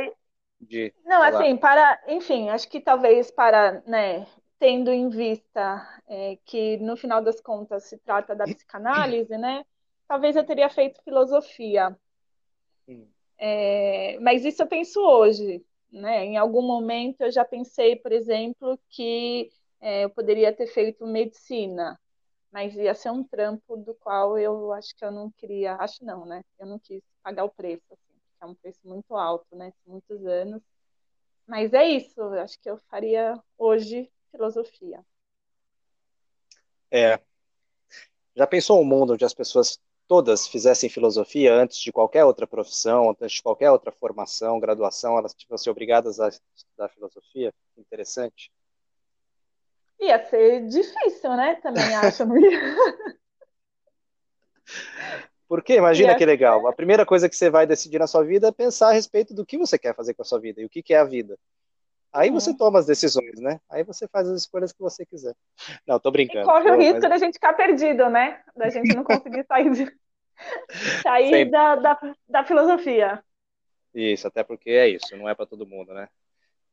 de, 0.60 0.94
não, 1.04 1.22
assim, 1.22 1.56
para, 1.56 2.02
enfim, 2.08 2.48
acho 2.48 2.68
que 2.68 2.80
talvez 2.80 3.30
para, 3.30 3.82
né, 3.86 4.26
tendo 4.58 4.90
em 4.90 5.08
vista 5.08 6.02
é, 6.06 6.38
que, 6.44 6.76
no 6.78 6.96
final 6.96 7.22
das 7.22 7.40
contas, 7.40 7.84
se 7.84 7.98
trata 7.98 8.34
da 8.34 8.44
psicanálise, 8.44 9.36
né? 9.36 9.64
Talvez 10.06 10.36
eu 10.36 10.44
teria 10.44 10.68
feito 10.68 11.02
filosofia. 11.02 11.96
É, 13.38 14.18
mas 14.20 14.44
isso 14.44 14.62
eu 14.62 14.66
penso 14.66 15.00
hoje, 15.00 15.64
né? 15.90 16.24
Em 16.24 16.36
algum 16.36 16.62
momento 16.62 17.20
eu 17.22 17.30
já 17.30 17.44
pensei, 17.44 17.96
por 17.96 18.12
exemplo, 18.12 18.78
que 18.88 19.50
é, 19.80 20.04
eu 20.04 20.10
poderia 20.10 20.52
ter 20.52 20.66
feito 20.66 21.06
medicina, 21.06 21.98
mas 22.50 22.74
ia 22.76 22.94
ser 22.94 23.10
um 23.10 23.24
trampo 23.24 23.76
do 23.76 23.94
qual 23.94 24.38
eu 24.38 24.72
acho 24.72 24.94
que 24.96 25.04
eu 25.04 25.10
não 25.10 25.30
queria, 25.32 25.74
acho 25.76 26.04
não, 26.04 26.24
né? 26.24 26.42
Eu 26.58 26.66
não 26.66 26.78
quis 26.78 27.02
pagar 27.22 27.44
o 27.44 27.50
preço, 27.50 27.84
assim, 27.90 28.14
é 28.40 28.46
um 28.46 28.54
preço 28.54 28.80
muito 28.84 29.14
alto, 29.16 29.56
né? 29.56 29.72
Muitos 29.86 30.24
anos. 30.24 30.62
Mas 31.46 31.74
é 31.74 31.86
isso, 31.86 32.18
eu 32.18 32.40
acho 32.40 32.58
que 32.60 32.70
eu 32.70 32.78
faria 32.88 33.38
hoje 33.58 34.10
filosofia. 34.34 35.04
É. 36.90 37.20
Já 38.34 38.46
pensou 38.46 38.80
um 38.80 38.84
mundo 38.84 39.14
onde 39.14 39.24
as 39.24 39.32
pessoas 39.32 39.78
todas 40.08 40.46
fizessem 40.48 40.90
filosofia 40.90 41.54
antes 41.54 41.78
de 41.78 41.92
qualquer 41.92 42.24
outra 42.24 42.46
profissão, 42.46 43.10
antes 43.10 43.36
de 43.36 43.42
qualquer 43.42 43.70
outra 43.70 43.92
formação, 43.92 44.60
graduação, 44.60 45.16
elas 45.16 45.34
fossem 45.48 45.70
obrigadas 45.70 46.20
a 46.20 46.28
estudar 46.28 46.88
filosofia? 46.90 47.54
Interessante. 47.78 48.50
Ia 50.00 50.24
ser 50.26 50.66
difícil, 50.66 51.30
né? 51.36 51.54
Também 51.56 51.82
acho. 51.94 52.24
Porque 55.48 55.74
imagina 55.76 56.16
que 56.16 56.26
legal. 56.26 56.66
A 56.66 56.72
primeira 56.72 57.06
coisa 57.06 57.28
que 57.28 57.36
você 57.36 57.48
vai 57.48 57.66
decidir 57.66 57.98
na 57.98 58.08
sua 58.08 58.24
vida 58.24 58.48
é 58.48 58.52
pensar 58.52 58.88
a 58.88 58.92
respeito 58.92 59.32
do 59.32 59.46
que 59.46 59.56
você 59.56 59.78
quer 59.78 59.94
fazer 59.94 60.14
com 60.14 60.22
a 60.22 60.24
sua 60.24 60.40
vida 60.40 60.60
e 60.60 60.64
o 60.64 60.70
que, 60.70 60.82
que 60.82 60.92
é 60.92 60.98
a 60.98 61.04
vida. 61.04 61.38
Aí 62.14 62.30
você 62.30 62.50
uhum. 62.50 62.56
toma 62.56 62.78
as 62.78 62.86
decisões, 62.86 63.40
né? 63.40 63.60
Aí 63.68 63.82
você 63.82 64.06
faz 64.06 64.28
as 64.28 64.42
escolhas 64.42 64.72
que 64.72 64.80
você 64.80 65.04
quiser. 65.04 65.34
Não, 65.84 65.98
tô 65.98 66.12
brincando. 66.12 66.42
E 66.42 66.44
corre 66.44 66.70
o 66.70 66.78
risco 66.78 67.00
mas... 67.00 67.10
da 67.10 67.18
gente 67.18 67.34
ficar 67.34 67.54
perdido, 67.54 68.08
né? 68.08 68.40
Da 68.54 68.70
gente 68.70 68.94
não 68.94 69.02
conseguir 69.02 69.44
sair, 69.50 69.68
de... 69.72 69.92
sair 71.02 71.50
da, 71.50 71.74
da, 71.74 72.14
da, 72.28 72.44
filosofia. 72.44 73.20
Isso, 73.92 74.28
até 74.28 74.44
porque 74.44 74.70
é 74.70 74.88
isso, 74.88 75.16
não 75.16 75.28
é 75.28 75.34
para 75.34 75.44
todo 75.44 75.66
mundo, 75.66 75.92
né? 75.92 76.08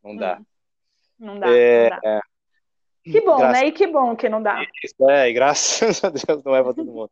Não 0.03 0.15
dá. 0.15 0.37
Hum. 0.39 0.45
Não 1.17 1.39
dá, 1.39 1.47
é... 1.49 1.89
não 1.89 1.99
dá. 1.99 2.21
Que 3.03 3.21
bom, 3.21 3.37
graças... 3.39 3.61
né? 3.61 3.67
E 3.67 3.71
que 3.71 3.87
bom 3.87 4.15
que 4.15 4.29
não 4.29 4.43
dá. 4.43 4.63
Isso, 4.83 5.09
é, 5.09 5.27
e 5.27 5.33
graças 5.33 6.03
a 6.05 6.09
Deus 6.09 6.43
não 6.43 6.55
é 6.55 6.61
para 6.61 6.75
todo 6.75 6.91
mundo. 6.91 7.11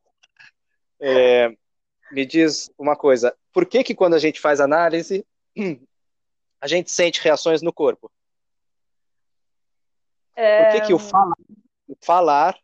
É... 1.01 1.49
me 2.11 2.27
diz 2.27 2.71
uma 2.77 2.95
coisa. 2.95 3.35
Por 3.51 3.65
que 3.65 3.83
que 3.83 3.95
quando 3.95 4.13
a 4.13 4.19
gente 4.19 4.39
faz 4.39 4.59
análise, 4.59 5.25
a 6.61 6.67
gente 6.67 6.91
sente 6.91 7.23
reações 7.23 7.63
no 7.63 7.73
corpo? 7.73 8.11
É... 10.39 10.63
Por 10.63 10.71
que 10.71 10.87
que 10.87 10.93
o 10.93 10.99
falar, 10.99 11.35
o 11.85 11.95
falar 12.01 12.57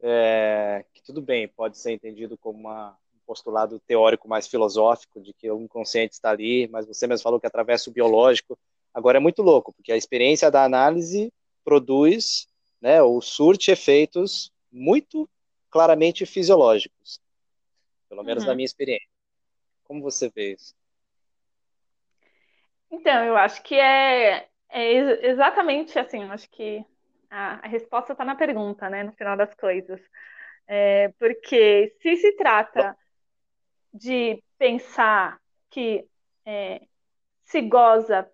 é, 0.00 0.84
que 0.94 1.02
tudo 1.02 1.20
bem, 1.20 1.48
pode 1.48 1.76
ser 1.76 1.90
entendido 1.90 2.38
como 2.38 2.60
uma, 2.60 2.96
um 3.12 3.18
postulado 3.26 3.80
teórico 3.80 4.28
mais 4.28 4.46
filosófico, 4.46 5.20
de 5.20 5.32
que 5.34 5.50
o 5.50 5.60
inconsciente 5.60 6.14
está 6.14 6.30
ali, 6.30 6.68
mas 6.68 6.86
você 6.86 7.08
mesmo 7.08 7.24
falou 7.24 7.40
que 7.40 7.46
atravessa 7.46 7.90
o 7.90 7.92
biológico. 7.92 8.56
Agora 8.94 9.18
é 9.18 9.20
muito 9.20 9.42
louco, 9.42 9.72
porque 9.72 9.90
a 9.90 9.96
experiência 9.96 10.48
da 10.48 10.62
análise 10.62 11.32
produz, 11.64 12.46
né, 12.80 13.02
ou 13.02 13.20
surte 13.20 13.72
efeitos 13.72 14.52
muito 14.70 15.28
claramente 15.70 16.24
fisiológicos, 16.24 17.20
pelo 18.08 18.22
menos 18.22 18.44
uhum. 18.44 18.50
na 18.50 18.54
minha 18.54 18.66
experiência. 18.66 19.08
Como 19.82 20.02
você 20.02 20.30
vê 20.30 20.52
isso? 20.52 20.72
Então, 22.92 23.24
eu 23.24 23.36
acho 23.36 23.60
que 23.62 23.74
é, 23.74 24.49
é 24.70 25.28
exatamente 25.30 25.98
assim, 25.98 26.24
acho 26.24 26.48
que 26.50 26.84
a, 27.30 27.64
a 27.64 27.68
resposta 27.68 28.12
está 28.12 28.24
na 28.24 28.34
pergunta, 28.34 28.88
né, 28.90 29.02
no 29.02 29.12
final 29.12 29.36
das 29.36 29.54
coisas. 29.54 30.00
É, 30.66 31.08
porque 31.18 31.96
se 32.00 32.16
se 32.16 32.32
trata 32.36 32.96
de 33.92 34.42
pensar 34.58 35.40
que 35.68 36.08
é, 36.44 36.82
se 37.42 37.60
goza 37.62 38.30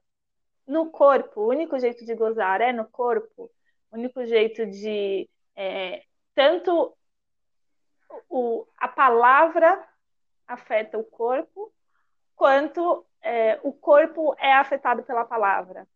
no 0.66 0.90
corpo, 0.90 1.42
o 1.42 1.49
único 1.49 1.79
jeito 1.79 2.05
de 2.05 2.14
gozar 2.14 2.61
é 2.61 2.72
no 2.72 2.87
corpo, 2.87 3.51
o 3.90 3.96
único 3.96 4.25
jeito 4.27 4.66
de 4.66 5.29
é, 5.55 6.05
tanto 6.35 6.96
o, 8.29 8.66
a 8.77 8.88
palavra 8.88 9.87
afeta 10.46 10.99
o 10.99 11.05
corpo, 11.05 11.72
quanto 12.35 13.07
é, 13.22 13.59
o 13.62 13.72
corpo 13.72 14.35
é 14.38 14.53
afetado 14.53 15.03
pela 15.03 15.25
palavra. 15.25 15.88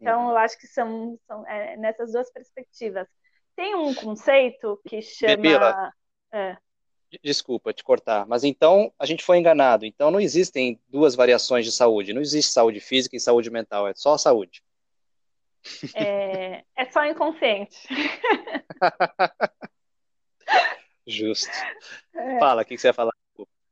Então, 0.00 0.24
uhum. 0.24 0.30
eu 0.30 0.36
acho 0.36 0.58
que 0.58 0.66
são, 0.66 1.18
são 1.26 1.46
é, 1.46 1.76
nessas 1.76 2.12
duas 2.12 2.30
perspectivas. 2.30 3.06
Tem 3.54 3.74
um 3.74 3.94
conceito 3.94 4.80
que 4.86 5.00
chama. 5.00 5.92
É. 6.32 6.56
Desculpa 7.22 7.72
te 7.72 7.84
cortar, 7.84 8.26
mas 8.26 8.44
então 8.44 8.92
a 8.98 9.06
gente 9.06 9.24
foi 9.24 9.38
enganado. 9.38 9.86
Então 9.86 10.10
não 10.10 10.20
existem 10.20 10.78
duas 10.88 11.14
variações 11.14 11.64
de 11.64 11.72
saúde. 11.72 12.12
Não 12.12 12.20
existe 12.20 12.52
saúde 12.52 12.80
física 12.80 13.16
e 13.16 13.20
saúde 13.20 13.50
mental, 13.50 13.88
é 13.88 13.94
só 13.94 14.18
saúde. 14.18 14.62
É, 15.94 16.64
é 16.76 16.90
só 16.90 17.04
inconsciente. 17.04 17.76
Justo. 21.06 21.50
É. 22.14 22.38
Fala, 22.38 22.62
o 22.62 22.64
que 22.64 22.76
você 22.76 22.88
ia 22.88 22.92
falar? 22.92 23.12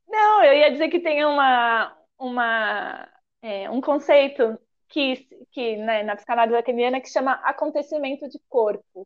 Não, 0.07 0.43
eu 0.43 0.53
ia 0.53 0.71
dizer 0.71 0.89
que 0.89 0.99
tem 0.99 1.25
uma, 1.25 1.95
uma, 2.17 3.09
é, 3.41 3.69
um 3.69 3.81
conceito 3.81 4.57
que, 4.95 5.27
que 5.51 5.75
né, 5.75 6.03
na 6.03 6.15
psicanálise 6.15 6.55
lacaniana 6.55 7.01
que 7.01 7.09
chama 7.09 7.33
acontecimento 7.43 8.29
de 8.29 8.39
corpo, 8.47 9.05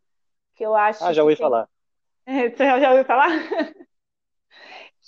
que 0.55 0.63
eu 0.63 0.75
acho. 0.75 1.03
Ah, 1.03 1.11
já 1.11 1.23
ouvi 1.23 1.35
tem... 1.35 1.43
falar. 1.43 1.67
Você 2.27 2.63
já 2.63 2.91
ouviu 2.91 3.05
falar? 3.05 3.27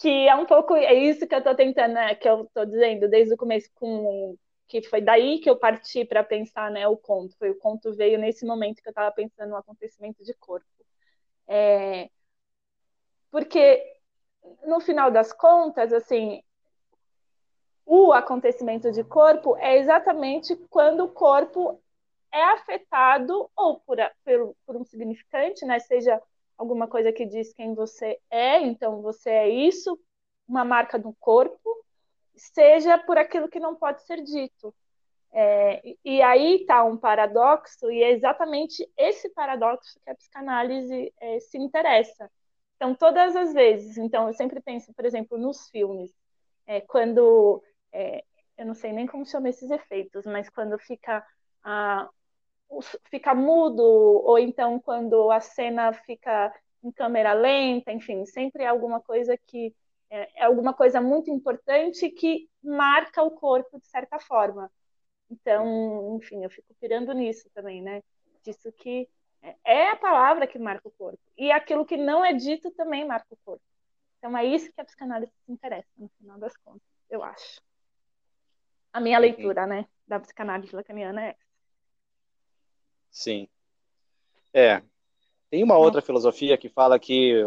que 0.01 0.27
é 0.27 0.35
um 0.35 0.47
pouco 0.47 0.75
é 0.75 0.95
isso 0.95 1.27
que 1.27 1.35
eu 1.35 1.37
estou 1.37 1.53
tentando, 1.53 1.93
né, 1.93 2.15
que 2.15 2.27
eu 2.27 2.45
estou 2.45 2.65
dizendo 2.65 3.07
desde 3.07 3.35
o 3.35 3.37
começo 3.37 3.69
com 3.75 4.35
que 4.67 4.81
foi 4.81 5.01
daí 5.01 5.39
que 5.39 5.49
eu 5.49 5.55
parti 5.55 6.03
para 6.03 6.23
pensar, 6.23 6.71
né, 6.71 6.87
o 6.87 6.97
conto. 6.97 7.37
Foi 7.37 7.51
o 7.51 7.59
conto 7.59 7.93
veio 7.93 8.17
nesse 8.17 8.43
momento 8.43 8.81
que 8.81 8.87
eu 8.87 8.91
estava 8.91 9.11
pensando 9.11 9.51
no 9.51 9.57
acontecimento 9.57 10.23
de 10.23 10.33
corpo. 10.33 10.65
É... 11.47 12.09
Porque 13.29 13.83
no 14.65 14.79
final 14.79 15.11
das 15.11 15.31
contas, 15.31 15.93
assim, 15.93 16.41
o 17.93 18.13
acontecimento 18.13 18.89
de 18.89 19.03
corpo 19.03 19.57
é 19.57 19.77
exatamente 19.77 20.55
quando 20.69 21.03
o 21.03 21.09
corpo 21.09 21.77
é 22.31 22.41
afetado 22.41 23.51
ou 23.53 23.81
por, 23.81 23.97
por, 24.23 24.55
por 24.65 24.77
um 24.77 24.85
significante, 24.85 25.65
né? 25.65 25.77
Seja 25.77 26.21
alguma 26.57 26.87
coisa 26.87 27.11
que 27.11 27.25
diz 27.25 27.51
quem 27.53 27.75
você 27.75 28.17
é, 28.29 28.61
então 28.61 29.01
você 29.01 29.29
é 29.29 29.49
isso, 29.49 29.99
uma 30.47 30.63
marca 30.63 30.97
do 30.97 31.11
corpo, 31.19 31.83
seja 32.33 32.97
por 32.97 33.17
aquilo 33.17 33.49
que 33.49 33.59
não 33.59 33.75
pode 33.75 34.03
ser 34.03 34.23
dito. 34.23 34.73
É, 35.33 35.81
e 36.05 36.21
aí 36.21 36.61
está 36.61 36.85
um 36.85 36.95
paradoxo, 36.95 37.91
e 37.91 38.01
é 38.01 38.11
exatamente 38.11 38.89
esse 38.95 39.27
paradoxo 39.31 39.99
que 40.01 40.09
a 40.09 40.15
psicanálise 40.15 41.13
é, 41.19 41.41
se 41.41 41.57
interessa. 41.57 42.31
Então, 42.77 42.95
todas 42.95 43.35
as 43.35 43.53
vezes, 43.53 43.97
então, 43.97 44.29
eu 44.29 44.33
sempre 44.33 44.61
penso, 44.61 44.93
por 44.93 45.03
exemplo, 45.03 45.37
nos 45.37 45.69
filmes, 45.69 46.09
é, 46.65 46.79
quando 46.79 47.61
é, 47.93 48.23
eu 48.57 48.65
não 48.65 48.73
sei 48.73 48.93
nem 48.93 49.07
como 49.07 49.25
chama 49.25 49.49
esses 49.49 49.69
efeitos, 49.71 50.25
mas 50.25 50.49
quando 50.49 50.77
fica 50.79 51.25
ah, 51.63 52.09
fica 53.09 53.35
mudo 53.35 53.83
ou 53.83 54.39
então 54.39 54.79
quando 54.79 55.31
a 55.31 55.39
cena 55.39 55.93
fica 55.93 56.53
em 56.83 56.91
câmera 56.91 57.33
lenta, 57.33 57.91
enfim, 57.91 58.25
sempre 58.25 58.63
é 58.63 58.67
alguma 58.67 58.99
coisa 59.01 59.37
que 59.37 59.75
é, 60.09 60.41
é 60.41 60.45
alguma 60.45 60.73
coisa 60.73 61.01
muito 61.01 61.29
importante 61.29 62.09
que 62.09 62.49
marca 62.63 63.21
o 63.23 63.31
corpo 63.31 63.79
de 63.79 63.87
certa 63.87 64.19
forma. 64.19 64.71
Então, 65.29 66.17
enfim, 66.17 66.43
eu 66.43 66.49
fico 66.49 66.73
pirando 66.79 67.13
nisso 67.13 67.49
também, 67.53 67.81
né? 67.81 68.03
Disso 68.43 68.71
que 68.73 69.07
é 69.63 69.89
a 69.89 69.95
palavra 69.95 70.45
que 70.45 70.59
marca 70.59 70.87
o 70.87 70.91
corpo. 70.91 71.19
E 71.37 71.51
aquilo 71.51 71.85
que 71.85 71.97
não 71.97 72.23
é 72.23 72.33
dito 72.33 72.71
também 72.71 73.05
marca 73.05 73.27
o 73.33 73.37
corpo. 73.45 73.63
Então 74.17 74.37
é 74.37 74.45
isso 74.45 74.71
que 74.73 74.81
a 74.81 74.85
psicanálise 74.85 75.31
se 75.45 75.51
interessa, 75.51 75.89
no 75.97 76.09
final 76.19 76.37
das 76.37 76.55
contas, 76.57 76.87
eu 77.09 77.23
acho. 77.23 77.61
A 78.93 78.99
minha 78.99 79.17
uhum. 79.17 79.21
leitura, 79.21 79.65
né, 79.65 79.85
da 80.07 80.19
psicanálise 80.19 80.75
lacaniana 80.75 81.23
é 81.23 81.35
Sim. 83.11 83.47
É. 84.53 84.81
Tem 85.49 85.63
uma 85.63 85.77
outra 85.77 86.01
filosofia 86.01 86.57
que 86.57 86.69
fala 86.69 86.97
que 86.97 87.43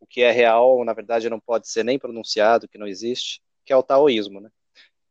o 0.00 0.06
que 0.06 0.22
é 0.22 0.30
real, 0.30 0.82
na 0.84 0.94
verdade, 0.94 1.28
não 1.28 1.38
pode 1.38 1.68
ser 1.68 1.84
nem 1.84 1.98
pronunciado, 1.98 2.66
que 2.66 2.78
não 2.78 2.86
existe, 2.86 3.42
que 3.64 3.72
é 3.72 3.76
o 3.76 3.82
taoísmo, 3.82 4.40
né? 4.40 4.50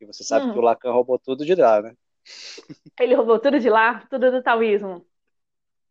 E 0.00 0.06
você 0.06 0.24
sabe 0.24 0.46
hum. 0.46 0.52
que 0.52 0.58
o 0.58 0.62
Lacan 0.62 0.92
roubou 0.92 1.18
tudo 1.18 1.46
de 1.46 1.54
lá, 1.54 1.80
né? 1.80 1.94
Ele 2.98 3.14
roubou 3.14 3.38
tudo 3.38 3.60
de 3.60 3.70
lá, 3.70 4.04
tudo 4.10 4.30
do 4.30 4.42
taoísmo. 4.42 5.06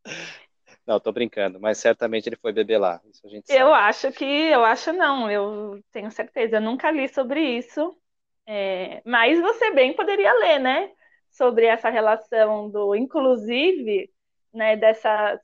Não, 0.86 1.00
tô 1.00 1.12
brincando, 1.12 1.60
mas 1.60 1.80
certamente 1.80 2.30
ele 2.30 2.36
foi 2.36 2.54
beber 2.54 2.78
lá. 2.78 3.02
Isso 3.06 3.26
a 3.26 3.30
gente 3.30 3.48
sabe. 3.48 3.60
Eu 3.60 3.74
acho 3.74 4.12
que, 4.12 4.24
eu 4.24 4.64
acho 4.64 4.94
não, 4.94 5.32
eu 5.32 5.84
tenho 5.92 6.12
certeza. 6.12 6.58
Eu 6.58 6.62
nunca 6.62 6.92
li 6.92 7.10
sobre 7.10 7.42
isso, 7.58 7.98
é, 8.46 9.02
mas 9.06 9.40
você 9.40 9.72
bem 9.72 9.94
poderia 9.96 10.34
ler, 10.34 10.60
né? 10.60 10.92
Sobre 11.32 11.66
essa 11.66 11.90
relação 11.90 12.70
do, 12.70 12.96
inclusive, 12.96 14.10
né, 14.54 14.76
dessa 14.78 15.40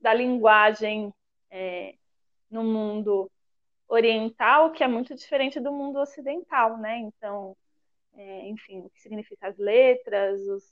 da 0.00 0.12
linguagem 0.12 1.14
é, 1.50 1.94
no 2.50 2.62
mundo 2.62 3.30
oriental, 3.88 4.70
que 4.70 4.84
é 4.84 4.88
muito 4.88 5.14
diferente 5.14 5.58
do 5.60 5.72
mundo 5.72 5.98
ocidental, 5.98 6.76
né? 6.76 6.98
Então, 6.98 7.56
é, 8.14 8.48
enfim, 8.48 8.80
o 8.80 8.90
que 8.90 9.00
significa 9.00 9.48
as 9.48 9.56
letras, 9.56 10.40
os, 10.42 10.64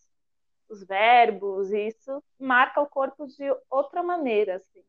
os 0.69 0.85
verbos, 0.85 1.71
isso 1.73 2.23
marca 2.39 2.81
o 2.81 2.87
corpo 2.87 3.27
de 3.27 3.45
outra 3.71 4.03
maneira, 4.03 4.57
assim, 4.57 4.85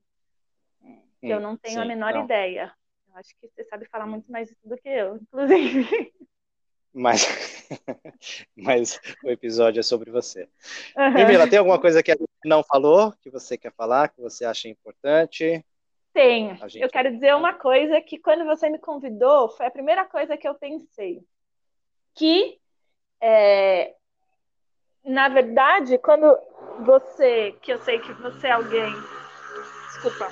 é, 0.83 0.99
que 1.21 1.29
eu 1.29 1.39
não 1.39 1.55
tenho 1.55 1.75
sim, 1.75 1.81
a 1.81 1.85
menor 1.85 2.13
não. 2.13 2.23
ideia. 2.23 2.73
Eu 3.07 3.15
acho 3.15 3.29
que 3.39 3.47
você 3.47 3.63
sabe 3.65 3.85
falar 3.85 4.07
muito 4.07 4.31
mais 4.31 4.49
disso 4.49 4.67
do 4.67 4.77
que 4.77 4.89
eu, 4.89 5.17
inclusive. 5.17 5.87
Mas, 6.93 7.25
mas 8.55 8.99
o 9.23 9.29
episódio 9.29 9.79
é 9.79 9.83
sobre 9.83 10.11
você. 10.11 10.47
Uhum. 10.95 11.13
Camila, 11.13 11.49
tem 11.49 11.57
alguma 11.57 11.79
coisa 11.79 12.03
que 12.03 12.11
a 12.11 12.15
gente 12.15 12.27
não 12.45 12.63
falou, 12.63 13.13
que 13.21 13.31
você 13.31 13.57
quer 13.57 13.73
falar, 13.73 14.09
que 14.09 14.21
você 14.21 14.45
acha 14.45 14.67
importante? 14.67 15.65
Tenho. 16.13 16.55
Gente... 16.69 16.81
Eu 16.81 16.89
quero 16.89 17.11
dizer 17.11 17.35
uma 17.35 17.53
coisa 17.53 17.99
que 17.99 18.19
quando 18.19 18.45
você 18.45 18.69
me 18.69 18.77
convidou, 18.77 19.49
foi 19.49 19.65
a 19.65 19.71
primeira 19.71 20.05
coisa 20.05 20.37
que 20.37 20.47
eu 20.47 20.53
pensei. 20.53 21.23
Que, 22.13 22.59
é, 23.19 23.95
na 25.03 25.27
verdade, 25.29 25.97
quando 25.97 26.37
você, 26.85 27.53
que 27.61 27.73
eu 27.73 27.79
sei 27.79 27.99
que 27.99 28.13
você 28.13 28.47
é 28.47 28.51
alguém... 28.51 28.93
Desculpa, 29.87 30.31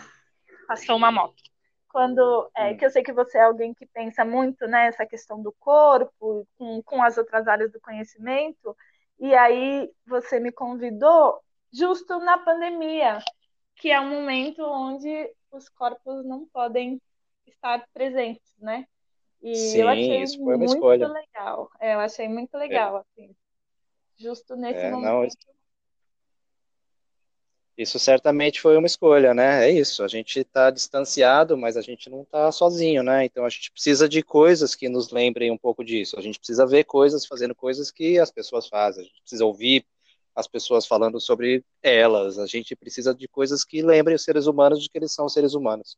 passou 0.67 0.95
uma 0.95 1.11
moto 1.11 1.50
quando 1.91 2.49
é, 2.55 2.73
que 2.73 2.85
eu 2.85 2.89
sei 2.89 3.03
que 3.03 3.11
você 3.11 3.37
é 3.37 3.43
alguém 3.43 3.73
que 3.73 3.85
pensa 3.85 4.23
muito 4.23 4.65
nessa 4.65 5.05
questão 5.05 5.41
do 5.41 5.51
corpo, 5.59 6.47
com, 6.57 6.81
com 6.83 7.03
as 7.03 7.17
outras 7.17 7.47
áreas 7.47 7.71
do 7.71 7.81
conhecimento, 7.81 8.75
e 9.19 9.35
aí 9.35 9.91
você 10.05 10.39
me 10.39 10.51
convidou 10.51 11.41
justo 11.71 12.19
na 12.19 12.37
pandemia, 12.37 13.19
que 13.75 13.91
é 13.91 13.99
um 13.99 14.09
momento 14.09 14.63
onde 14.63 15.29
os 15.51 15.67
corpos 15.67 16.23
não 16.25 16.45
podem 16.45 17.01
estar 17.45 17.85
presentes, 17.93 18.55
né? 18.57 18.87
E 19.41 19.55
Sim, 19.55 19.79
eu 19.79 19.89
achei 19.89 20.21
isso 20.21 20.37
foi 20.37 20.55
uma 20.55 20.57
muito 20.57 20.73
escolha. 20.73 21.07
legal. 21.07 21.69
É, 21.79 21.93
eu 21.95 21.99
achei 21.99 22.29
muito 22.29 22.55
legal, 22.57 22.97
é. 22.97 22.99
assim. 22.99 23.35
Justo 24.17 24.55
nesse 24.55 24.79
é, 24.79 24.91
momento. 24.91 25.05
Não, 25.05 25.27
Isso 27.81 27.97
certamente 27.97 28.61
foi 28.61 28.77
uma 28.77 28.85
escolha, 28.85 29.33
né? 29.33 29.67
É 29.67 29.71
isso. 29.71 30.03
A 30.03 30.07
gente 30.07 30.39
está 30.39 30.69
distanciado, 30.69 31.57
mas 31.57 31.75
a 31.75 31.81
gente 31.81 32.11
não 32.11 32.21
está 32.21 32.51
sozinho, 32.51 33.01
né? 33.01 33.25
Então 33.25 33.43
a 33.43 33.49
gente 33.49 33.71
precisa 33.71 34.07
de 34.07 34.21
coisas 34.21 34.75
que 34.75 34.87
nos 34.87 35.09
lembrem 35.09 35.49
um 35.49 35.57
pouco 35.57 35.83
disso. 35.83 36.15
A 36.19 36.21
gente 36.21 36.37
precisa 36.37 36.63
ver 36.67 36.83
coisas 36.83 37.25
fazendo 37.25 37.55
coisas 37.55 37.89
que 37.89 38.19
as 38.19 38.29
pessoas 38.29 38.67
fazem. 38.67 39.01
A 39.01 39.07
gente 39.07 39.21
precisa 39.21 39.43
ouvir 39.43 39.83
as 40.35 40.47
pessoas 40.47 40.85
falando 40.85 41.19
sobre 41.19 41.65
elas. 41.81 42.37
A 42.37 42.45
gente 42.45 42.75
precisa 42.75 43.15
de 43.15 43.27
coisas 43.27 43.63
que 43.63 43.81
lembrem 43.81 44.15
os 44.15 44.23
seres 44.23 44.45
humanos 44.45 44.83
de 44.83 44.87
que 44.87 44.99
eles 44.99 45.11
são 45.11 45.27
seres 45.27 45.55
humanos. 45.55 45.97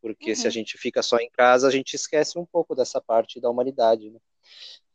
Porque 0.00 0.30
uhum. 0.30 0.36
se 0.36 0.46
a 0.46 0.48
uhum. 0.48 0.52
gente 0.52 0.78
fica 0.78 1.02
só 1.02 1.18
em 1.18 1.28
casa, 1.28 1.68
a 1.68 1.70
gente 1.70 1.92
esquece 1.92 2.38
um 2.38 2.46
pouco 2.46 2.74
dessa 2.74 2.98
parte 2.98 3.38
da 3.38 3.50
humanidade. 3.50 4.08
Né? 4.08 4.18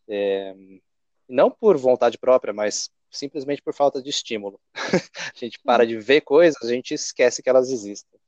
É, 0.07 0.55
não 1.27 1.51
por 1.51 1.77
vontade 1.77 2.17
própria, 2.17 2.51
mas 2.51 2.89
simplesmente 3.09 3.61
por 3.61 3.73
falta 3.73 4.01
de 4.01 4.09
estímulo. 4.09 4.59
a 4.73 5.37
gente 5.37 5.59
para 5.59 5.85
de 5.85 5.97
ver 5.97 6.21
coisas, 6.21 6.61
a 6.63 6.73
gente 6.73 6.93
esquece 6.93 7.41
que 7.41 7.49
elas 7.49 7.69
existem. 7.69 8.19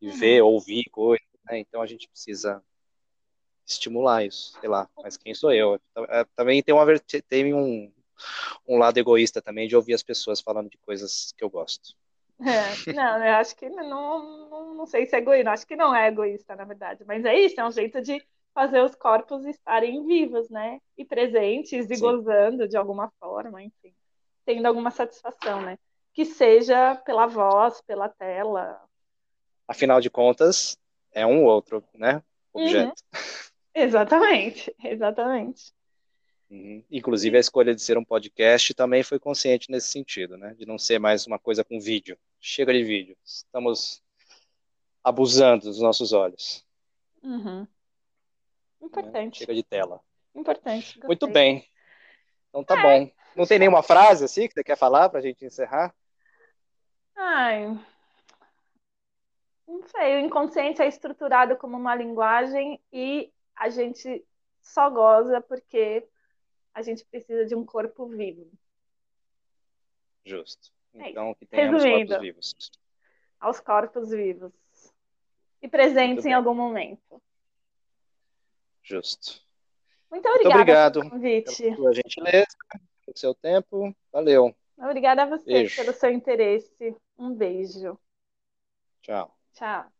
E 0.00 0.08
uhum. 0.08 0.16
ver, 0.16 0.42
ouvir 0.42 0.84
coisas, 0.90 1.26
né? 1.44 1.58
Então 1.58 1.82
a 1.82 1.86
gente 1.86 2.08
precisa 2.08 2.62
estimular 3.66 4.24
isso, 4.24 4.58
sei 4.58 4.68
lá, 4.68 4.88
mas 5.02 5.16
quem 5.16 5.34
sou 5.34 5.52
eu? 5.52 5.80
É, 6.08 6.24
também 6.34 6.62
tem, 6.62 6.74
uma, 6.74 6.84
tem 7.28 7.54
um, 7.54 7.92
um 8.66 8.78
lado 8.78 8.98
egoísta 8.98 9.40
também 9.40 9.68
de 9.68 9.76
ouvir 9.76 9.94
as 9.94 10.02
pessoas 10.02 10.40
falando 10.40 10.68
de 10.68 10.78
coisas 10.78 11.32
que 11.36 11.44
eu 11.44 11.50
gosto. 11.50 11.94
É, 12.40 12.92
não, 12.92 13.24
eu 13.24 13.34
acho 13.34 13.54
que 13.54 13.68
não, 13.68 14.48
não, 14.48 14.74
não 14.74 14.86
sei 14.86 15.06
se 15.06 15.14
é 15.14 15.18
egoísta, 15.18 15.50
acho 15.50 15.66
que 15.66 15.76
não 15.76 15.94
é 15.94 16.08
egoísta, 16.08 16.56
na 16.56 16.64
verdade, 16.64 17.04
mas 17.06 17.24
é 17.24 17.38
isso, 17.38 17.60
é 17.60 17.66
um 17.66 17.70
jeito 17.70 18.00
de 18.00 18.20
fazer 18.54 18.82
os 18.82 18.94
corpos 18.94 19.44
estarem 19.44 20.04
vivos, 20.04 20.48
né? 20.48 20.80
E 20.96 21.04
presentes 21.04 21.88
e 21.88 21.94
Sim. 21.94 22.00
gozando 22.00 22.66
de 22.66 22.76
alguma 22.76 23.12
forma, 23.20 23.62
enfim 23.62 23.94
tendo 24.44 24.66
alguma 24.66 24.90
satisfação, 24.90 25.62
né? 25.62 25.78
Que 26.12 26.24
seja 26.24 26.96
pela 26.96 27.26
voz, 27.26 27.80
pela 27.82 28.08
tela. 28.08 28.80
Afinal 29.66 30.00
de 30.00 30.10
contas, 30.10 30.76
é 31.12 31.24
um 31.24 31.44
outro, 31.44 31.84
né? 31.94 32.22
Objeto. 32.52 33.02
Uhum. 33.14 33.20
Exatamente, 33.74 34.74
exatamente. 34.82 35.72
Uhum. 36.50 36.84
Inclusive 36.90 37.36
a 37.36 37.40
escolha 37.40 37.74
de 37.74 37.80
ser 37.80 37.96
um 37.96 38.04
podcast 38.04 38.74
também 38.74 39.04
foi 39.04 39.20
consciente 39.20 39.70
nesse 39.70 39.88
sentido, 39.88 40.36
né? 40.36 40.54
De 40.54 40.66
não 40.66 40.78
ser 40.78 40.98
mais 40.98 41.26
uma 41.26 41.38
coisa 41.38 41.62
com 41.62 41.78
vídeo. 41.78 42.18
Chega 42.40 42.72
de 42.72 42.82
vídeo. 42.82 43.16
Estamos 43.24 44.02
abusando 45.02 45.66
dos 45.66 45.80
nossos 45.80 46.12
olhos. 46.12 46.66
Uhum. 47.22 47.66
Importante. 48.82 49.38
Chega 49.38 49.54
de 49.54 49.62
tela. 49.62 50.00
Importante. 50.34 50.94
Gostei. 50.94 51.06
Muito 51.06 51.26
bem. 51.28 51.68
Então 52.48 52.64
tá 52.64 52.78
é. 52.78 52.82
bom. 52.82 53.12
Não 53.36 53.46
tem 53.46 53.58
nenhuma 53.58 53.82
frase 53.82 54.24
assim 54.24 54.46
que 54.48 54.54
você 54.54 54.64
quer 54.64 54.76
falar 54.76 55.08
para 55.08 55.18
a 55.18 55.22
gente 55.22 55.44
encerrar? 55.44 55.94
Ai. 57.16 57.78
Não 59.66 59.82
sei, 59.86 60.16
o 60.16 60.26
inconsciente 60.26 60.82
é 60.82 60.88
estruturado 60.88 61.56
como 61.56 61.76
uma 61.76 61.94
linguagem 61.94 62.80
e 62.92 63.32
a 63.54 63.68
gente 63.68 64.24
só 64.60 64.90
goza 64.90 65.40
porque 65.40 66.06
a 66.74 66.82
gente 66.82 67.04
precisa 67.04 67.46
de 67.46 67.54
um 67.54 67.64
corpo 67.64 68.06
vivo. 68.06 68.50
Justo. 70.24 70.72
É 70.94 71.10
então, 71.10 71.34
que 71.34 71.46
tenhamos 71.46 71.82
corpos 71.82 72.20
vivos. 72.20 72.54
Aos 73.38 73.60
corpos 73.60 74.10
vivos. 74.10 74.52
E 75.62 75.68
presentes 75.68 76.24
em 76.24 76.32
algum 76.32 76.54
momento. 76.54 77.22
Justo. 78.82 79.40
Muito 80.10 80.28
obrigada 80.28 80.42
Muito 80.42 80.60
obrigado 80.60 81.00
pelo 81.00 81.10
convite. 81.10 81.62
Pela 81.62 81.76
sua 81.76 81.94
gentileza 81.94 82.56
pelo 83.10 83.18
seu 83.18 83.34
tempo. 83.34 83.94
Valeu. 84.12 84.54
Obrigada 84.78 85.22
a 85.22 85.26
você 85.26 85.44
beijo. 85.44 85.76
pelo 85.76 85.92
seu 85.92 86.10
interesse. 86.10 86.96
Um 87.18 87.34
beijo. 87.34 87.98
Tchau. 89.02 89.36
Tchau. 89.52 89.99